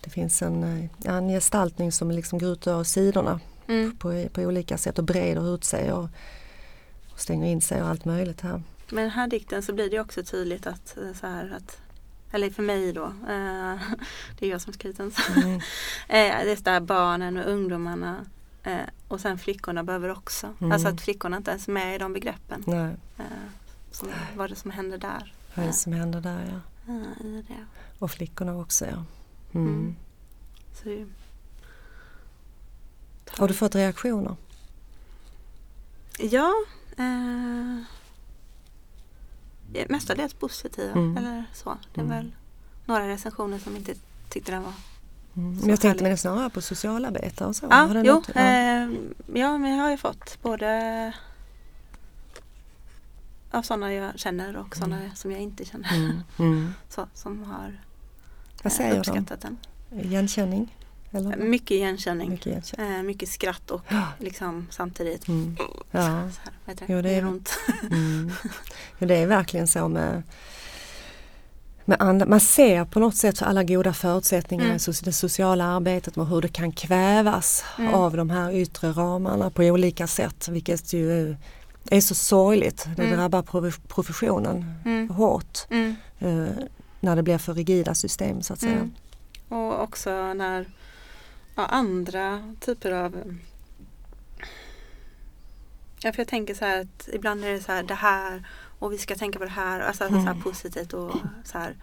[0.00, 3.96] Det finns en, eh, ja, en gestaltning som liksom går ut över sidorna Mm.
[3.96, 6.08] på, på olika sätt och breder ut sig och,
[7.12, 8.62] och stänger in sig och allt möjligt här.
[8.90, 11.78] Men i den här dikten så blir det också tydligt att, eh, så här, att
[12.32, 13.76] eller för mig då, eh,
[14.38, 15.12] det är jag som skrivit den.
[15.36, 15.54] Mm.
[16.08, 18.16] Eh, det är där barnen och ungdomarna
[18.62, 18.76] eh,
[19.08, 20.54] och sen flickorna behöver också.
[20.60, 20.72] Mm.
[20.72, 22.64] Alltså att flickorna inte ens är med i de begreppen.
[22.66, 23.24] Nej, Eh,
[23.90, 25.34] som, vad det som händer där.
[25.54, 26.92] vad är det som händer där ja.
[26.94, 27.64] eh, i det.
[27.98, 29.04] Och flickorna också ja.
[29.54, 29.68] Mm.
[29.68, 29.96] Mm.
[30.74, 31.06] Så det,
[33.38, 34.36] Har du fått reaktioner?
[36.18, 36.52] Ja,
[36.96, 37.82] eh,
[39.88, 41.16] mestadels positiva Mm.
[41.16, 41.78] eller så.
[41.94, 42.16] Det är Mm.
[42.16, 42.34] väl
[42.84, 43.94] några recensioner som inte
[44.28, 44.72] tyckte den var
[45.36, 45.60] Mm.
[45.60, 47.66] Så jag tänkte mig snarare på socialarbetare och så.
[47.70, 48.40] Ja, Har jo, ja.
[48.40, 48.88] eh,
[49.34, 51.12] ja, men jag har ju fått både
[53.56, 55.94] av sådana jag känner och sådana som jag inte känner.
[55.96, 56.20] Mm.
[56.38, 56.74] Mm.
[56.88, 57.80] Så, som har
[58.62, 58.98] Vad eh, säger de?
[58.98, 59.56] uppskattat den.
[60.02, 60.76] Igenkänning?
[61.10, 61.36] Eller?
[61.36, 62.30] Mycket igenkänning.
[62.30, 62.96] Mycket igenkänning.
[62.96, 64.02] Eh, mycket skratt och Ja.
[64.18, 65.56] liksom samtidigt Mm.
[65.90, 66.00] Ja.
[66.30, 66.40] så
[66.70, 66.76] här?
[66.86, 67.58] Jo, det är ont.
[67.90, 68.32] Mm.
[68.98, 70.22] Det är verkligen så med,
[71.84, 72.26] med andra.
[72.26, 74.76] Man ser på något sätt alla goda förutsättningar Mm.
[74.76, 77.94] i so- det sociala arbetet och hur det kan kvävas Mm.
[77.94, 81.36] av de här yttre ramarna på olika sätt vilket ju
[81.90, 82.86] är så sorgligt.
[82.96, 83.16] Det Mm.
[83.18, 85.10] drabbar prof- professionen Mm.
[85.10, 85.94] hårt Mm.
[86.18, 86.48] eh,
[87.00, 88.72] när det blir för rigida system så att säga.
[88.72, 88.92] Mm.
[89.48, 90.66] Och också när
[91.54, 93.36] ja, andra typer av
[96.00, 98.46] Ja, för jag tänker så här att ibland är det så här det här
[98.78, 100.42] och vi ska tänka på det här, alltså så här Mm.
[100.42, 101.12] positivt och
[101.44, 101.76] så här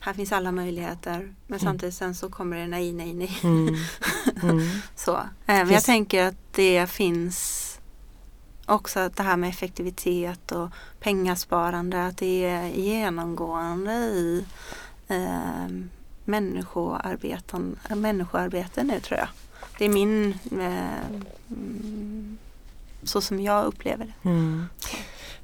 [0.00, 3.38] här finns alla möjligheter men samtidigt sen så kommer det nej, nej, nej.
[3.42, 3.74] Mm.
[4.42, 4.68] Mm.
[4.96, 5.16] Så.
[5.16, 7.71] Eh, Men jag tänker att det finns
[8.72, 10.68] också att det här med effektivitet och
[11.00, 14.44] pengasparande att det är genomgående i
[15.08, 15.68] eh,
[16.24, 19.28] människoarbeten, människoarbete nu tror jag.
[19.78, 21.20] Det är min eh,
[23.02, 24.28] så som jag upplever det.
[24.28, 24.66] Mm.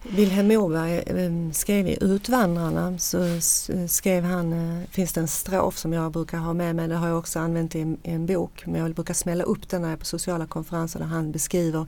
[0.03, 3.41] Vilhelm Moberg eh, skrev i Utvandrarna så
[3.89, 7.09] skrev han, eh, finns det en strof som jag brukar ha med mig, det har
[7.09, 9.89] jag också använt i en, i en bok, men jag brukar smälla upp den när
[9.89, 11.87] jag är på sociala konferenser där han beskriver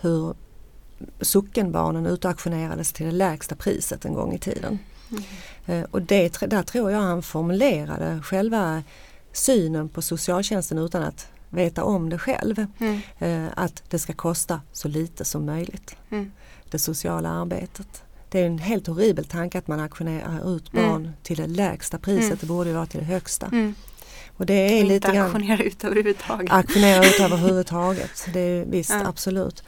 [0.00, 0.34] hur
[1.20, 4.78] sockenbarnen utauktionerades till det lägsta priset en gång i tiden.
[5.66, 8.82] Eh, Och det, där tror jag han formulerade själva
[9.32, 12.66] synen på socialtjänsten utan att veta om det själv.
[12.78, 13.00] Mm.
[13.18, 16.32] Eh, Att det ska kosta så lite som möjligt, Mm.
[16.70, 18.02] det sociala arbetet.
[18.28, 20.88] Det är en helt horribel tanke att man auktionerar ut Mm.
[20.90, 22.38] barn till det lägsta priset, Mm.
[22.40, 23.46] det borde vara till det högsta.
[23.46, 23.74] Mm.
[24.36, 26.52] Och det är Och lite inte grann auktionera ut överhuvudtaget.
[26.52, 28.28] auktionera ut överhuvudtaget.
[28.32, 29.06] Det är visst, Ja.
[29.06, 29.62] absolut.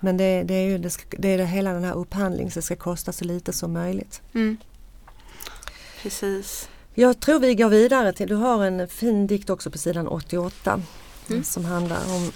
[0.00, 2.62] Men det, det är ju det, ska, det är hela den här upphandlingen, så det
[2.64, 4.22] ska kosta så lite som möjligt.
[4.34, 4.56] Mm.
[6.02, 6.68] Precis.
[6.94, 10.82] Jag tror vi går vidare till, du har en fin dikt också på sidan 88
[11.30, 11.44] Mm.
[11.44, 12.32] som handlar om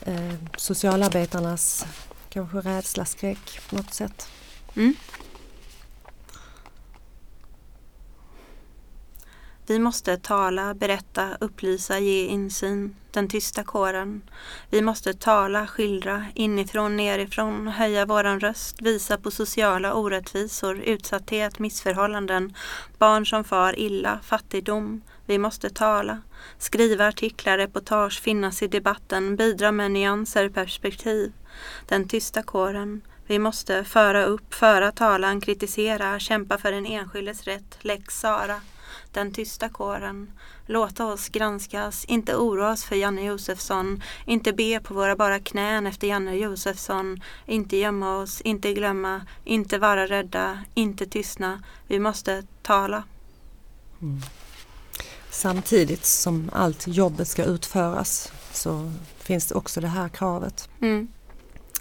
[0.00, 1.86] eh, socialarbetarnas
[2.30, 4.28] kanske rädsla, skräck på något sätt.
[4.76, 4.94] Mm.
[9.66, 14.22] Vi måste tala, berätta, upplysa, ge insyn, den tysta kåren.
[14.70, 22.54] Vi måste tala, skildra, inifrån, nerifrån, höja våran röst, visa på sociala orättvisor, utsatthet, missförhållanden,
[22.98, 25.02] barn som far illa, fattigdom.
[25.26, 26.18] Vi måste tala,
[26.58, 31.32] skriva artiklar, reportage, finnas i debatten, bidra med nyanser, perspektiv.
[31.88, 33.00] Den tysta kåren.
[33.26, 38.60] Vi måste föra upp, föra talan, kritisera, kämpa för den enskildes rätt, lex Sara.
[39.12, 40.32] Den tysta kåren.
[40.66, 45.86] Låta oss granskas, inte oroa oss för Janne Josefsson, inte be på våra bara knän
[45.86, 51.62] efter Janne Josefsson, inte gömma oss, inte glömma, inte vara rädda, inte tystna.
[51.86, 53.04] Vi måste tala.
[55.30, 61.08] Samtidigt som allt jobbet ska utföras så finns det också det här kravet Mm,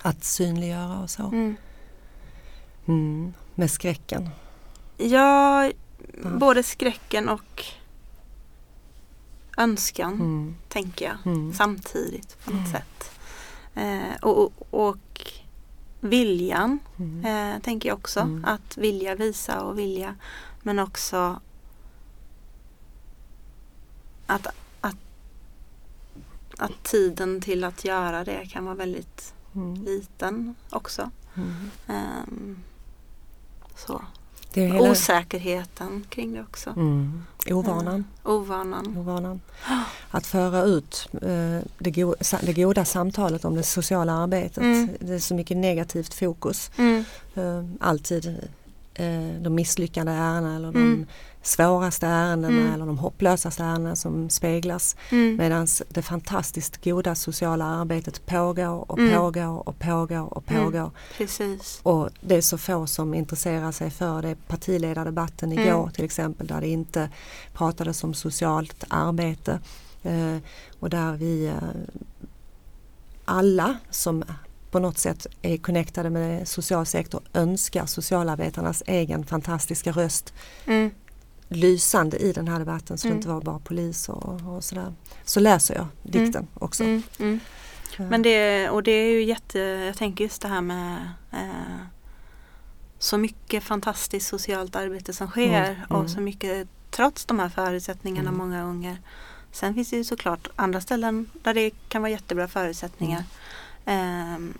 [0.01, 1.23] att synliggöra och så.
[1.23, 1.55] mm.
[2.85, 3.33] Mm.
[3.55, 4.29] Med skräcken.
[4.97, 5.71] Ja,
[6.23, 6.29] Ja.
[6.29, 7.63] både skräcken och
[9.57, 10.55] önskan, Mm.
[10.69, 11.17] tänker jag.
[11.33, 11.53] Mm.
[11.53, 13.11] samtidigt på något sätt.
[13.75, 14.97] Eh, och, och,
[15.99, 17.25] viljan Mm.
[17.55, 18.19] eh, tänker jag också.
[18.19, 18.45] Mm.
[18.45, 20.15] Att vilja visa och vilja.
[20.61, 21.39] Men också
[24.25, 24.47] att,
[24.81, 24.95] att,
[26.57, 29.73] att tiden till att göra det kan vara väldigt Mm.
[29.83, 31.11] liten också.
[31.35, 31.71] Mm.
[31.87, 32.57] Ehm,
[33.75, 34.01] så.
[34.53, 34.91] Hela...
[34.91, 36.69] Osäkerheten kring det också.
[36.69, 37.23] Mm.
[37.51, 38.05] Ovanan.
[38.23, 38.97] Ovanan.
[38.97, 39.41] Ovanan.
[40.11, 44.57] Att föra ut eh, det, go det goda samtalet om det sociala arbetet.
[44.57, 44.89] Mm.
[44.99, 46.71] Det är så mycket negativt fokus.
[46.77, 47.03] Mm.
[47.35, 48.27] Eh, alltid
[48.93, 51.05] eh, de misslyckade ärendena eller de Mm.
[51.43, 52.73] Svåraste ärendena Mm.
[52.73, 54.95] eller de hopplösaste ärendena som speglas.
[55.09, 55.35] Mm.
[55.37, 59.15] Medan det fantastiskt goda sociala arbetet pågår och Mm.
[59.19, 60.63] pågår och pågår och Mm.
[60.63, 60.91] pågår.
[61.17, 61.79] Precis.
[61.83, 64.35] Och det är så få som intresserar sig för det.
[64.47, 65.67] Partiledardebatten Mm.
[65.67, 67.09] igår till exempel där det inte
[67.53, 69.59] pratades om socialt arbete.
[70.03, 70.37] Eh,
[70.79, 71.53] och där vi eh,
[73.25, 74.23] alla som
[74.71, 80.33] på något sätt är connectade med social sektor önskar socialarbetarnas egen fantastiska röst
[80.65, 80.91] Mm.
[81.55, 83.17] Lysande i den här debatten så det Mm.
[83.17, 84.93] inte var bara polis och, och sådär.
[85.23, 86.83] Så läser jag dikten också.
[86.83, 87.03] Mm.
[87.19, 87.39] Mm.
[87.99, 91.75] Eh, Men det, och det är ju jätte, jag tänker just det här med eh,
[92.99, 96.01] så mycket fantastiskt socialt arbete som sker Mm, mm.
[96.01, 98.37] och så mycket trots de här förutsättningarna Mm.
[98.37, 98.97] många gånger.
[99.51, 103.23] Sen finns det ju såklart andra ställen där det kan vara jättebra förutsättningar.
[103.85, 104.53] Mm.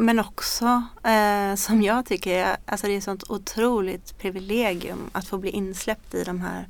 [0.00, 5.26] Men också eh, som jag tycker, är- alltså det är ett sånt otroligt privilegium att
[5.28, 6.68] få bli insläppt i de här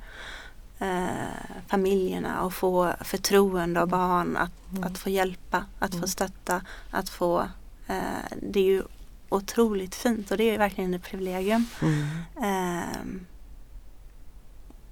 [0.79, 4.83] eh, familjerna och få förtroende av barn att, Mm.
[4.83, 6.07] att få hjälpa, att få Mm.
[6.07, 6.61] stötta,
[6.91, 7.41] att få
[7.87, 7.97] eh,
[8.41, 8.83] det är ju
[9.29, 11.65] otroligt fint och det är verkligen ett privilegium.
[11.81, 12.07] Mm.
[12.43, 13.25] Ehm,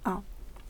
[0.04, 0.22] ja,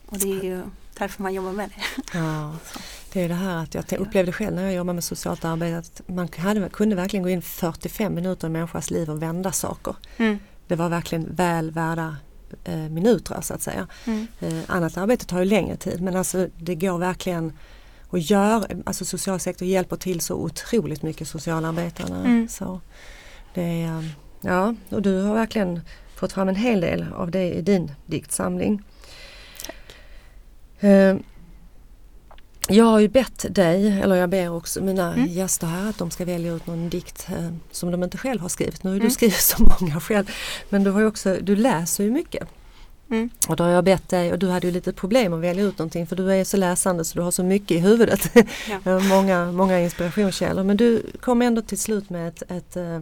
[0.06, 0.64] och det är ju
[0.98, 2.18] därför man jobbar med det.
[2.18, 2.56] Ja,
[3.14, 6.02] det är det här att jag upplevde själv när jag jobbade med socialt arbete att
[6.10, 9.96] man hade, kunde verkligen gå in 45 minuter i människas liv och vända saker.
[10.18, 12.16] Mm, Det var verkligen väl värda
[12.64, 13.88] eh, minuter så att säga.
[14.06, 17.54] mm, Eh, annat arbete tar ju längre tid men alltså det går verkligen
[18.10, 22.20] och gör, alltså socialsektorn hjälper till så otroligt mycket socialarbetarna.
[22.20, 22.48] Mm.
[22.48, 22.82] Så
[23.54, 24.04] det är, eh,
[24.42, 25.82] ja, och du har verkligen
[26.16, 28.84] fått fram en hel del av det i din diktsamling.
[30.80, 31.16] Eh,
[32.70, 35.26] jag har ju bett dig, eller jag ber också mina Mm.
[35.28, 38.50] gäster här att de ska välja ut någon dikt eh, som de inte själv har
[38.50, 38.84] skrivit.
[38.84, 39.12] Nu har ju du Mm.
[39.12, 40.30] skrivit så många själv.
[40.70, 42.48] Men du, har också, du läser ju mycket.
[43.10, 43.30] Mm.
[43.48, 45.78] Och då har jag bett dig, och du hade ju lite problem att välja ut
[45.80, 48.32] någonting för du är så läsande så du har så mycket i huvudet.
[48.86, 49.00] Ja.
[49.10, 53.00] många, många inspirationskällor men du kom ändå till slut med ett, ett, eh,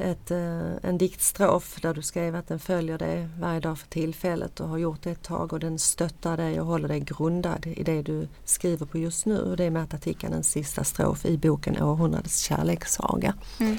[0.00, 4.60] ett, eh, en diktstrof där du skrev att den följer dig varje dag för tillfället
[4.60, 7.82] och har gjort det ett tag och den stöttar dig och håller dig grundad i
[7.82, 9.38] det du skriver på just nu.
[9.38, 13.34] Och det är Märta Tikkanens sista strof i boken Århundradets kärlekssaga.
[13.60, 13.78] Mm.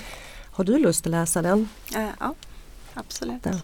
[0.52, 1.70] Har du lust att läsa den?
[1.96, 2.36] Eh, ja,
[2.94, 3.44] absolut.
[3.44, 3.62] Där.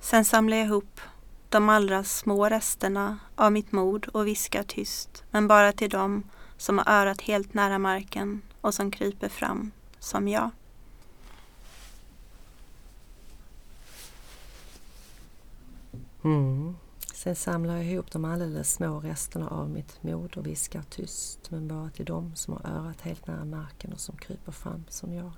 [0.00, 1.00] Sen samlar jag ihop
[1.48, 6.22] de allra små resterna av mitt mod och viskar tyst, men bara till dem
[6.56, 10.50] som har örat helt nära marken och som kryper fram, som jag.
[16.22, 16.76] Mm.
[17.14, 21.68] Sen samlar jag ihop de alldeles små resterna av mitt mod och viskar tyst men
[21.68, 25.32] bara till dem som har örat helt nära marken och som kryper fram som jag.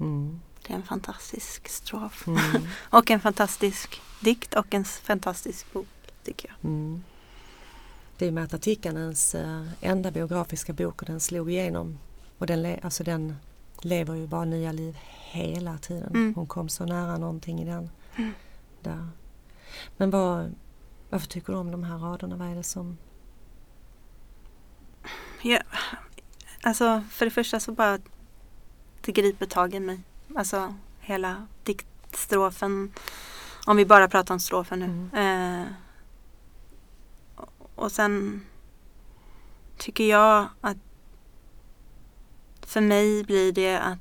[0.00, 0.40] Mm.
[0.66, 2.26] Det är en fantastisk strof.
[2.26, 2.40] Mm.
[2.90, 5.86] Och en fantastisk dikt och en fantastisk bok,
[6.24, 6.70] tycker jag.
[6.70, 7.02] Mm.
[8.18, 11.98] Det är Märta Tikkanens eh, enda biografiska bok och den slog igenom.
[12.38, 13.36] Och den, alltså den
[13.80, 14.98] lever ju bara nya liv
[15.30, 16.08] hela tiden.
[16.08, 16.34] Mm.
[16.34, 17.90] Hon kom så nära någonting i den.
[18.16, 18.32] Mm.
[18.80, 19.08] Där.
[19.96, 20.54] Men vad,
[21.10, 22.36] varför tycker du om de här raderna?
[22.36, 22.98] Vad är det som...
[25.42, 25.58] Ja,
[26.62, 27.98] alltså för det första så bara
[29.00, 30.00] det griper tag i mig.
[30.34, 32.92] Alltså hela diktstrofen.
[33.66, 35.18] Om vi bara pratar om strofen nu.
[35.20, 35.66] Eh,
[37.74, 38.46] och sen
[39.76, 40.76] tycker jag att
[42.62, 43.98] för mig blir det att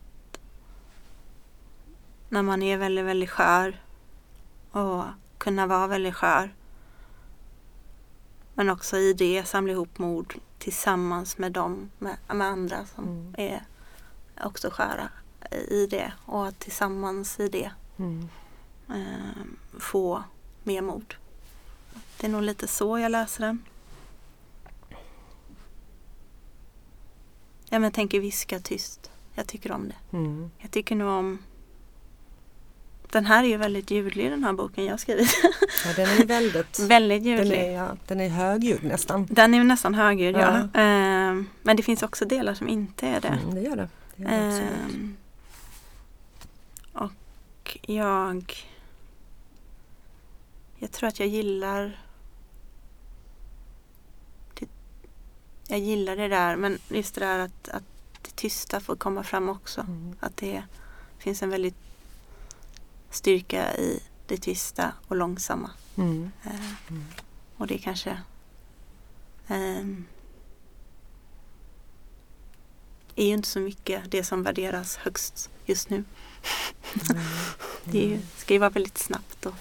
[2.29, 3.81] när man är väldigt, väldigt skör
[4.71, 5.03] och
[5.37, 6.53] kunna vara väldigt skör.
[8.53, 13.35] Men också i det samla ihop mod tillsammans med dem, med, med andra som Mm.
[13.37, 13.65] är
[14.43, 15.09] också sköra
[15.51, 18.29] i det och att tillsammans i det Mm.
[18.89, 19.43] eh,
[19.79, 20.23] få
[20.63, 21.13] mer mod.
[22.17, 23.63] Det är nog lite så jag läser den.
[27.69, 29.11] Ja, men jag tänker viska tyst.
[29.35, 30.17] Jag tycker om det.
[30.17, 30.51] Mm.
[30.57, 31.39] Jag tycker nog om
[33.13, 35.29] den här är ju väldigt ljudlig den här boken jag skrivit.
[35.85, 36.79] Ja, den är väldigt...
[36.79, 37.59] väldigt den, ljudlig.
[37.59, 39.27] är, ja, den är högljudd nästan.
[39.29, 40.69] Den är nästan högljudd, ja.
[40.73, 40.81] Ja.
[40.81, 43.27] Eh, men det finns också delar som inte är det.
[43.27, 43.89] Mm, det gör det.
[44.15, 44.61] det, gör det.
[44.61, 45.17] Ehm,
[46.93, 48.53] och jag
[50.83, 51.99] Jag tror att jag gillar
[54.53, 54.67] det,
[55.67, 57.83] Jag gillar det där men just det där att, att
[58.21, 59.81] det tysta får komma fram också.
[59.81, 60.15] Mm.
[60.19, 60.63] Att det
[61.17, 61.75] finns en väldigt
[63.09, 65.71] styrka i det tysta och långsamma.
[65.95, 66.31] Mm.
[66.43, 67.05] Eh, Mm.
[67.57, 68.21] Och det kanske
[69.47, 70.05] ehm,
[73.15, 75.95] är ju inte så mycket det som värderas högst just nu.
[75.95, 77.23] Mm.
[77.83, 79.45] Det är ju, ska ju vara väldigt snabbt.
[79.45, 79.55] Och,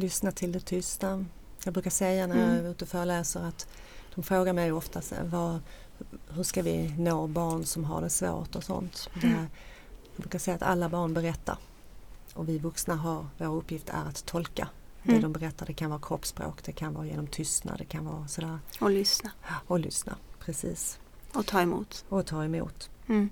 [0.00, 1.24] Lyssna till det tysta.
[1.64, 2.64] Jag brukar säga när jag Mm.
[2.66, 3.66] är ute och föreläser att
[4.14, 5.58] de frågar mig ofta vad,
[6.28, 9.10] hur ska vi nå barn som har det svårt och sånt.
[9.22, 9.34] Mm.
[9.34, 11.56] Där jag brukar säga att alla barn berättar
[12.34, 14.68] och vi vuxna har, vår uppgift är att tolka
[15.02, 15.22] det Mm.
[15.22, 15.66] de berättar.
[15.66, 18.58] Det kan vara kroppsspråk, det kan vara genom tystnad, det kan vara sådär.
[18.80, 19.30] och lyssna
[19.66, 20.98] Och lyssna, precis.
[21.32, 22.04] och ta emot.
[22.08, 22.90] Och ta emot.
[23.08, 23.30] Mm.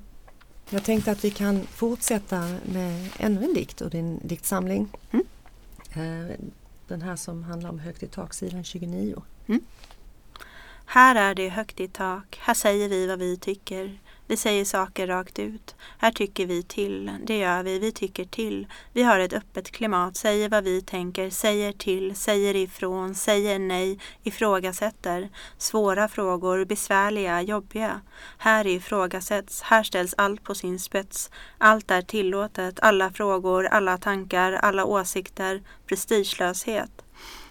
[0.70, 4.88] Jag tänkte att vi kan fortsätta med ännu en dikt ur din diktsamling.
[5.10, 5.24] Mm.
[5.92, 6.36] Eh,
[6.88, 9.22] den här som handlar om högt i tak, sidan 29.
[9.46, 9.60] Mm.
[10.86, 12.38] Här är det högt i tak.
[12.40, 13.98] Här säger vi vad vi tycker.
[14.28, 15.74] Vi säger saker rakt ut.
[15.98, 17.10] Här tycker vi till.
[17.24, 17.78] Det gör vi.
[17.78, 18.66] Vi tycker till.
[18.92, 20.16] Vi har ett öppet klimat.
[20.16, 21.30] Säger vad vi tänker.
[21.30, 22.16] Säger till.
[22.16, 23.14] Säger ifrån.
[23.14, 23.98] Säger nej.
[24.22, 25.28] Ifrågasätter.
[25.58, 26.64] Svåra frågor.
[26.64, 27.42] Besvärliga.
[27.42, 28.00] Jobbiga.
[28.38, 29.62] Här ifrågasätts.
[29.62, 31.30] Här ställs allt på sin spets.
[31.58, 32.80] Allt är tillåtet.
[32.80, 33.66] Alla frågor.
[33.66, 34.52] Alla tankar.
[34.52, 35.62] Alla åsikter.
[35.86, 37.04] Prestigelöshet.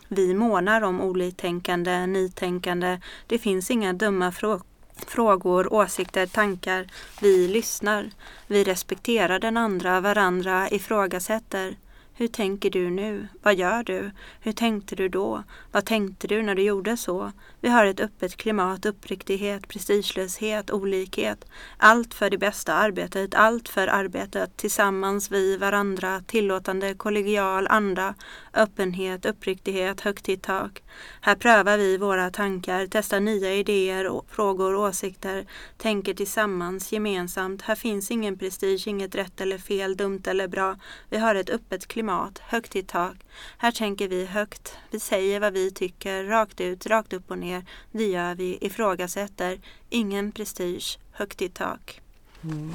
[0.07, 3.01] Vi månar om oliktänkande, nytänkande.
[3.27, 6.87] Det finns inga dumma frågor frågor, åsikter, tankar.
[7.21, 8.09] Vi lyssnar.
[8.47, 11.75] Vi respekterar den andra, varandra, ifrågasätter.
[12.13, 13.27] Hur tänker du nu?
[13.41, 14.11] Vad gör du?
[14.41, 15.43] Hur tänkte du då?
[15.71, 17.31] Vad tänkte du när du gjorde så?
[17.61, 21.45] Vi har ett öppet klimat, uppriktighet, prestigelöshet, olikhet.
[21.77, 24.57] Allt för det bästa arbetet, allt för arbetet.
[24.57, 28.15] Tillsammans vi, varandra, tillåtande, kollegial anda,
[28.53, 30.83] öppenhet, uppriktighet, högt i tak.
[31.21, 35.45] Här prövar vi våra tankar, testar nya idéer, frågor, åsikter,
[35.77, 37.61] tänker tillsammans, gemensamt.
[37.61, 40.75] Här finns ingen prestige, inget rätt eller fel, dumt eller bra.
[41.09, 43.15] Vi har ett öppet klimat, högt i tak.
[43.57, 44.77] Här tänker vi högt.
[44.91, 47.56] Vi säger vad vi tycker, rakt ut, rakt upp och ner.
[47.91, 49.59] Det gör vi, ifrågasätter.
[49.89, 52.01] Ingen prestige, högt i tak.
[52.43, 52.73] Mm.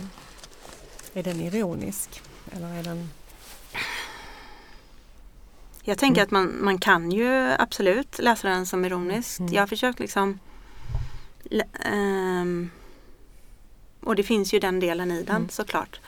[1.14, 2.22] Är den ironisk?
[2.52, 3.10] Eller är den...
[5.84, 6.24] Jag tänker Mm.
[6.26, 9.38] att man, man kan ju absolut läsa den som ironiskt.
[9.40, 9.52] Mm.
[9.52, 10.38] Jag har försökt liksom
[11.84, 12.70] ehm,
[14.00, 15.48] och det finns ju den delen i den Mm.
[15.48, 16.00] såklart.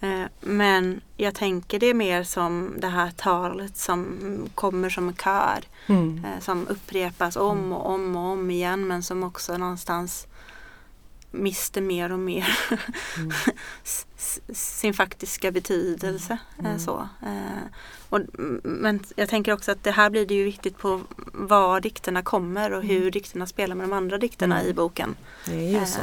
[0.00, 4.18] Eh, men jag tänker det mer som det här talet som
[4.54, 5.60] kommer som en kör.
[5.86, 6.24] Mm.
[6.24, 10.26] eh, som upprepas om och om och om igen men som också någonstans
[11.30, 12.58] mister mer och mer
[13.16, 13.32] Mm.
[14.54, 16.38] sin faktiska betydelse.
[16.58, 16.78] eh, Mm.
[16.78, 17.08] Så.
[18.08, 18.20] Och,
[18.62, 21.00] men jag tänker också att det här blir det ju viktigt på
[21.32, 24.70] var dikterna kommer och hur dikterna spelar med de andra dikterna Mm.
[24.70, 25.16] i boken.
[25.46, 26.00] Det är ju så.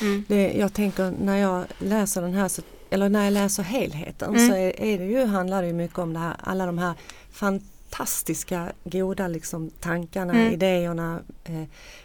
[0.00, 0.24] Mm.
[0.28, 2.62] Det, jag tänker när jag läser den här, så,
[2.94, 4.48] eller när jag läser helheten Mm.
[4.48, 6.94] så är, är det ju, handlar det mycket om det här, alla de här
[7.32, 10.52] fantastiska goda liksom, tankarna, Mm.
[10.52, 11.62] idéerna, eh,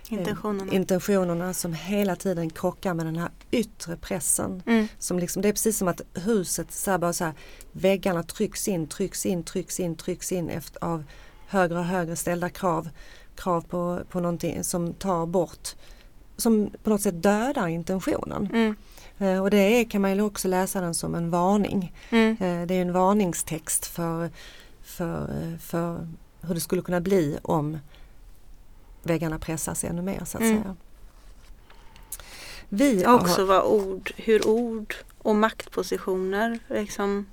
[0.10, 0.74] Intentionerna.
[0.74, 4.64] intentionerna som hela tiden krockar med den här yttre pressen.
[4.66, 4.88] Mm.
[5.00, 7.34] Som liksom, det är precis som att huset, så här, bara så här,
[7.72, 11.04] väggarna trycks in, trycks in, trycks in, trycks in efter, av
[11.48, 12.90] högre och högre ställda krav.
[13.36, 15.70] Krav på, på någonting som tar bort,
[16.38, 18.50] som på något sätt dödar intentionen.
[18.54, 18.76] Mm.
[19.20, 21.94] Eh, och det är, kan man ju också läsa den som en varning.
[22.10, 22.32] Mm.
[22.40, 24.30] Eh, det är en varningstext för,
[24.84, 26.08] för, eh, för
[26.42, 27.78] hur det skulle kunna bli om
[29.04, 30.62] väggarna pressas ännu mer så att Mm.
[30.62, 30.76] säga.
[32.70, 37.26] Vi Också vad ord, hur ord och maktpositioner liksom,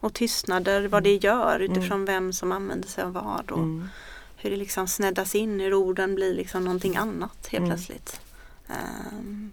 [0.00, 3.50] och tystnader, vad det gör utifrån vem som använder sig av vad.
[3.50, 3.88] Och mm,
[4.36, 7.68] Hur det liksom sneddas in, hur orden blir liksom någonting annat helt Mm.
[7.76, 8.20] plötsligt.
[8.68, 9.52] Ehm,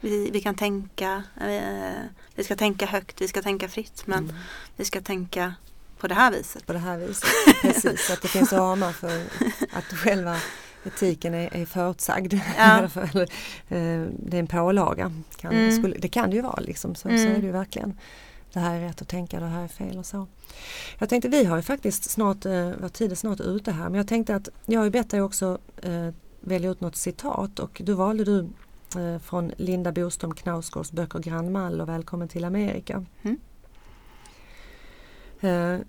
[0.00, 2.02] vi, vi kan tänka, eh,
[2.34, 4.36] vi ska tänka högt, vi ska tänka fritt men mm,
[4.76, 5.54] vi ska tänka
[5.98, 6.66] på det här viset.
[6.66, 7.28] på det här viset.
[7.62, 9.22] Precis, att det finns ramar för
[9.72, 10.36] att själva
[10.84, 12.34] etiken är, är förutsagd.
[12.58, 12.88] Ja.
[13.70, 15.12] Eh, det är en pålaga.
[15.36, 15.72] Kan, Mm.
[15.78, 17.28] skulle, det kan det ju vara liksom, så, så Mm.
[17.32, 17.98] är det ju verkligen.
[18.52, 20.26] Det här är rätt att tänka, det här är fel och så.
[20.98, 23.94] Jag tänkte, vi har ju faktiskt snart, eh, vår tid är snart ute här, men
[23.94, 26.08] jag tänkte att jag har ju bett dig också eh,
[26.40, 28.48] välja ut något citat och då valde du
[29.22, 33.04] från Linda Boström Knausgårds böcker Grannmall och Välkommen till Amerika.
[33.22, 33.40] Mm.
[35.40, 35.80] Eh,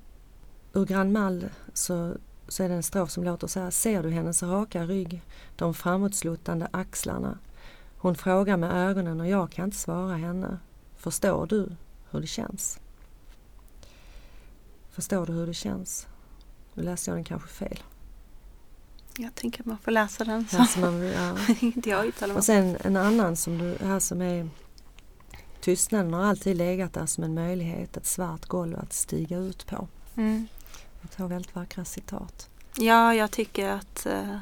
[0.73, 2.15] ur Grannmall så,
[2.47, 3.71] så är det en strof som låter så här.
[3.71, 5.21] Ser du hennes raka rygg,
[5.55, 7.37] de framåtsluttande axlarna?
[7.97, 10.59] Hon frågar med ögonen och jag kan inte svara henne.
[10.95, 11.75] Förstår du
[12.11, 12.79] hur det känns?
[14.89, 16.07] Förstår du hur det känns?
[16.73, 17.79] Nu läste jag den kanske fel.
[19.21, 20.47] Jag tänker att man får läsa den.
[20.47, 20.57] Så.
[20.57, 21.37] Läser man, ja.
[21.59, 22.35] inte jag uttalar.
[22.35, 24.49] Och sen en annan som du, här som är
[25.61, 29.87] Tystnaden har alltid legat där som en möjlighet, ett svart golv att stiga ut på.
[30.15, 30.47] Mm.
[31.15, 32.49] Två väldigt vackra citat.
[32.75, 34.37] Ja, jag tycker att eh,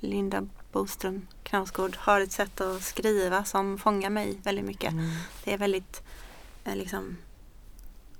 [0.00, 4.92] Linda Boström Knausgård har ett sätt att skriva som fångar mig väldigt mycket.
[4.92, 5.10] Mm.
[5.44, 6.02] Det är väldigt
[6.64, 7.16] eh, liksom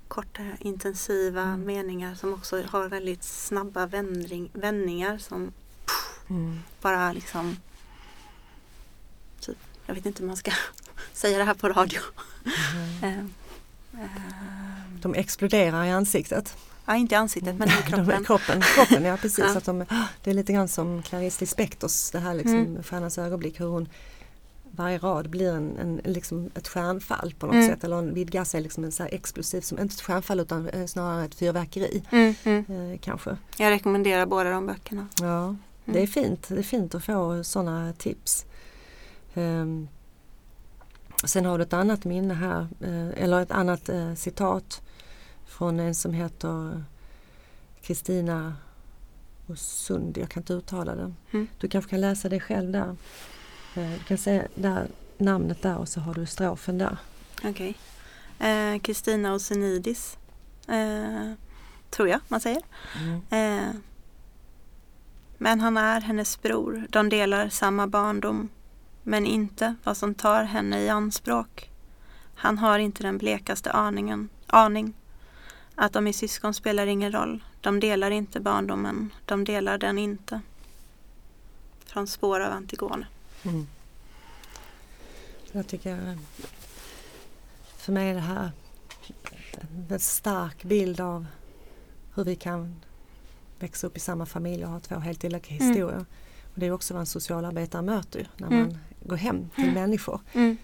[0.07, 1.61] korta, intensiva Mm.
[1.61, 5.51] meningar som också har väldigt snabba vändring, vändningar som
[6.29, 6.59] Mm.
[6.81, 7.57] bara liksom
[9.39, 10.51] typ, jag vet inte hur man ska
[11.13, 11.99] säga det här på radio.
[13.03, 13.25] Eh,
[15.01, 16.57] De exploderar i ansiktet.
[16.85, 18.23] ja, inte i ansiktet men i De är kroppen.
[18.25, 19.39] kroppen, kroppen ja precis.
[19.47, 19.57] Ja.
[19.57, 19.85] Att de,
[20.23, 22.83] det är lite grann som Clarice Lispectors, det här liksom, Mm.
[22.83, 23.89] Stjärnans ögonblick, hur hon
[24.71, 27.67] varje rad blir en, en, liksom ett stjärnfall på något Mm.
[27.67, 30.69] sätt eller en vidgar sig liksom en så här explosiv, som inte ett stjärnfall utan
[30.69, 32.91] eh, snarare ett fyrverkeri Mm, mm.
[32.93, 33.37] eh, kanske.
[33.57, 35.07] Jag rekommenderar båda de böckerna.
[35.21, 35.55] Ja,
[35.93, 36.47] det är fint.
[36.47, 38.45] Det är fint att få sådana tips.
[39.33, 39.87] Ehm,
[41.23, 44.81] sen har du ett annat minne här, eh, eller ett annat eh, citat
[45.45, 46.83] från en som heter
[47.81, 48.55] Kristina
[49.47, 50.17] Osund.
[50.17, 51.13] Jag kan inte uttala det.
[51.31, 51.47] Mm.
[51.59, 52.95] Du kanske kan läsa det själv där.
[53.75, 54.87] Eh, du kan säga där,
[55.17, 56.97] namnet där och så har du strofen där.
[57.43, 57.77] Okej.
[58.39, 60.17] Eh, Kristina Osenidis.
[61.89, 62.61] Tror jag man säger.
[63.31, 63.81] Mm.
[65.41, 66.87] Men han är hennes bror.
[66.89, 68.49] De delar samma barndom.
[69.03, 71.69] Men inte vad som tar henne i anspråk.
[72.35, 74.93] Han har inte den blekaste aningen, aning.
[75.75, 77.43] Att de är syskon spelar ingen roll.
[77.61, 79.13] De delar inte barndomen.
[79.25, 80.41] De delar den inte.
[81.85, 83.07] Från spår av Antigone.
[83.43, 83.67] Mm.
[85.51, 86.17] Jag tycker
[87.77, 88.51] för mig är det här
[89.89, 91.25] en stark bild av
[92.15, 92.81] hur vi kan
[93.59, 95.67] växa upp i samma familj och ha två helt olika Mm.
[95.67, 96.05] historier.
[96.53, 98.59] Och det är också vad en socialarbetare möter när Mm.
[98.61, 99.75] man går hem till Mm.
[99.75, 100.21] människor.
[100.33, 100.57] Mm.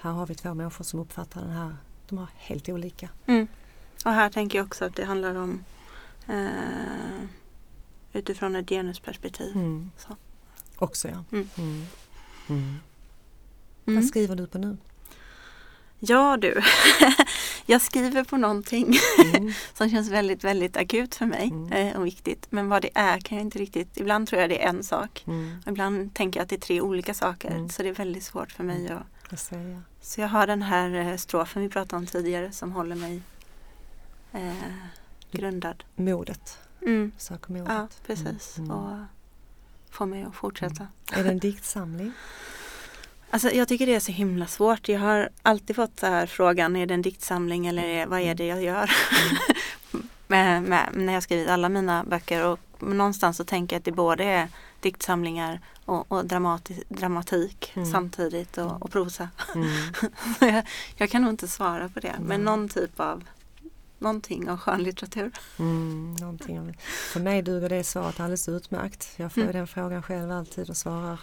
[0.00, 1.76] Här har vi två människor som uppfattar den här,
[2.08, 3.08] de har helt olika.
[3.26, 3.46] Mm.
[4.04, 5.64] Och här tänker jag också att det handlar om
[6.28, 7.22] eh,
[8.12, 9.52] utifrån ett genusperspektiv.
[9.56, 9.90] Mm.
[9.96, 10.16] Så.
[10.76, 11.24] Också ja.
[11.32, 11.48] Mm.
[11.58, 11.86] Mm.
[12.48, 12.76] Mm.
[13.86, 14.00] Mm.
[14.00, 14.76] Vad skriver du på nu?
[15.98, 16.54] Ja du,
[17.66, 18.94] Jag skriver på någonting
[19.34, 19.52] Mm.
[19.74, 21.72] som känns väldigt, väldigt akut för mig Mm.
[21.72, 22.46] eh, och viktigt.
[22.50, 23.96] Men vad det är kan jag inte riktigt.
[23.96, 25.24] Ibland tror jag det är en sak.
[25.26, 25.56] Mm.
[25.66, 27.50] Ibland tänker jag att det är tre olika saker.
[27.50, 27.68] Mm.
[27.68, 29.82] Så det är väldigt svårt för mig att Jag säger.
[30.00, 33.22] Så jag har den här eh, strofen vi pratade om tidigare som håller mig
[34.32, 34.52] eh,
[35.30, 35.84] grundad.
[35.96, 36.58] Modet.
[36.82, 37.12] Mm.
[37.18, 37.68] Söker modet.
[37.68, 38.58] Ja, precis.
[38.58, 38.70] Mm.
[38.70, 38.82] Mm.
[38.82, 38.96] Och
[39.90, 40.86] får mig att fortsätta.
[41.12, 42.12] Är det en diktsamling?
[43.30, 44.88] Alltså, jag tycker det är så himla svårt.
[44.88, 48.46] Jag har alltid fått här frågan, är det en diktsamling eller är, vad är det
[48.46, 48.90] jag gör?
[50.26, 53.92] med, med, när jag skrivit alla mina böcker och någonstans så tänker jag att det
[53.92, 54.48] både är
[54.80, 57.92] diktsamlingar och, och dramati, dramatik Mm.
[57.92, 59.28] samtidigt och, och prosa.
[59.54, 59.68] Mm.
[60.54, 60.64] jag,
[60.96, 63.24] jag kan nog inte svara på det, men någon typ av
[63.98, 65.32] någonting av skönlitteratur.
[65.58, 66.76] Mm, någonting
[67.12, 69.08] för mig duger det svaret alldeles utmärkt.
[69.16, 69.52] Jag får Mm.
[69.52, 71.20] den frågan själv alltid och svarar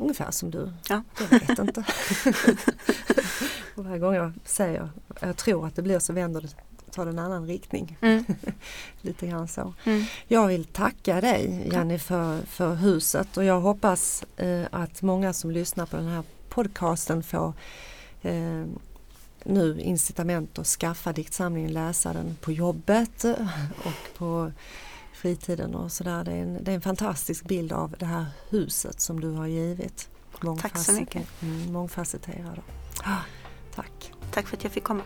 [0.00, 0.72] ungefär som du.
[0.88, 1.02] Ja.
[1.20, 1.84] Jag vet inte.
[3.74, 4.88] och varje gång jag säger
[5.20, 6.48] jag tror att det blir så vänder det
[6.90, 7.96] tar en annan riktning.
[8.00, 8.24] Mm.
[9.00, 9.74] Lite grann så.
[9.84, 10.04] Mm.
[10.26, 15.50] Jag vill tacka dig Jenny för, för huset och jag hoppas eh, att många som
[15.50, 17.52] lyssnar på den här podcasten får
[18.22, 18.64] eh,
[19.44, 23.24] nu incitament att skaffa diktsamlingen, läsa den på jobbet
[23.84, 24.52] och på
[25.20, 26.24] fritiden och sådär.
[26.24, 29.46] Det är en, det är en fantastisk bild av det här huset som du har
[29.46, 30.08] givit.
[30.60, 31.42] Tack så mycket.
[31.42, 32.60] Mm, mångfacetterad.
[33.04, 33.16] Ah,
[33.74, 34.12] Tack.
[34.30, 35.02] Tack för att jag fick komma.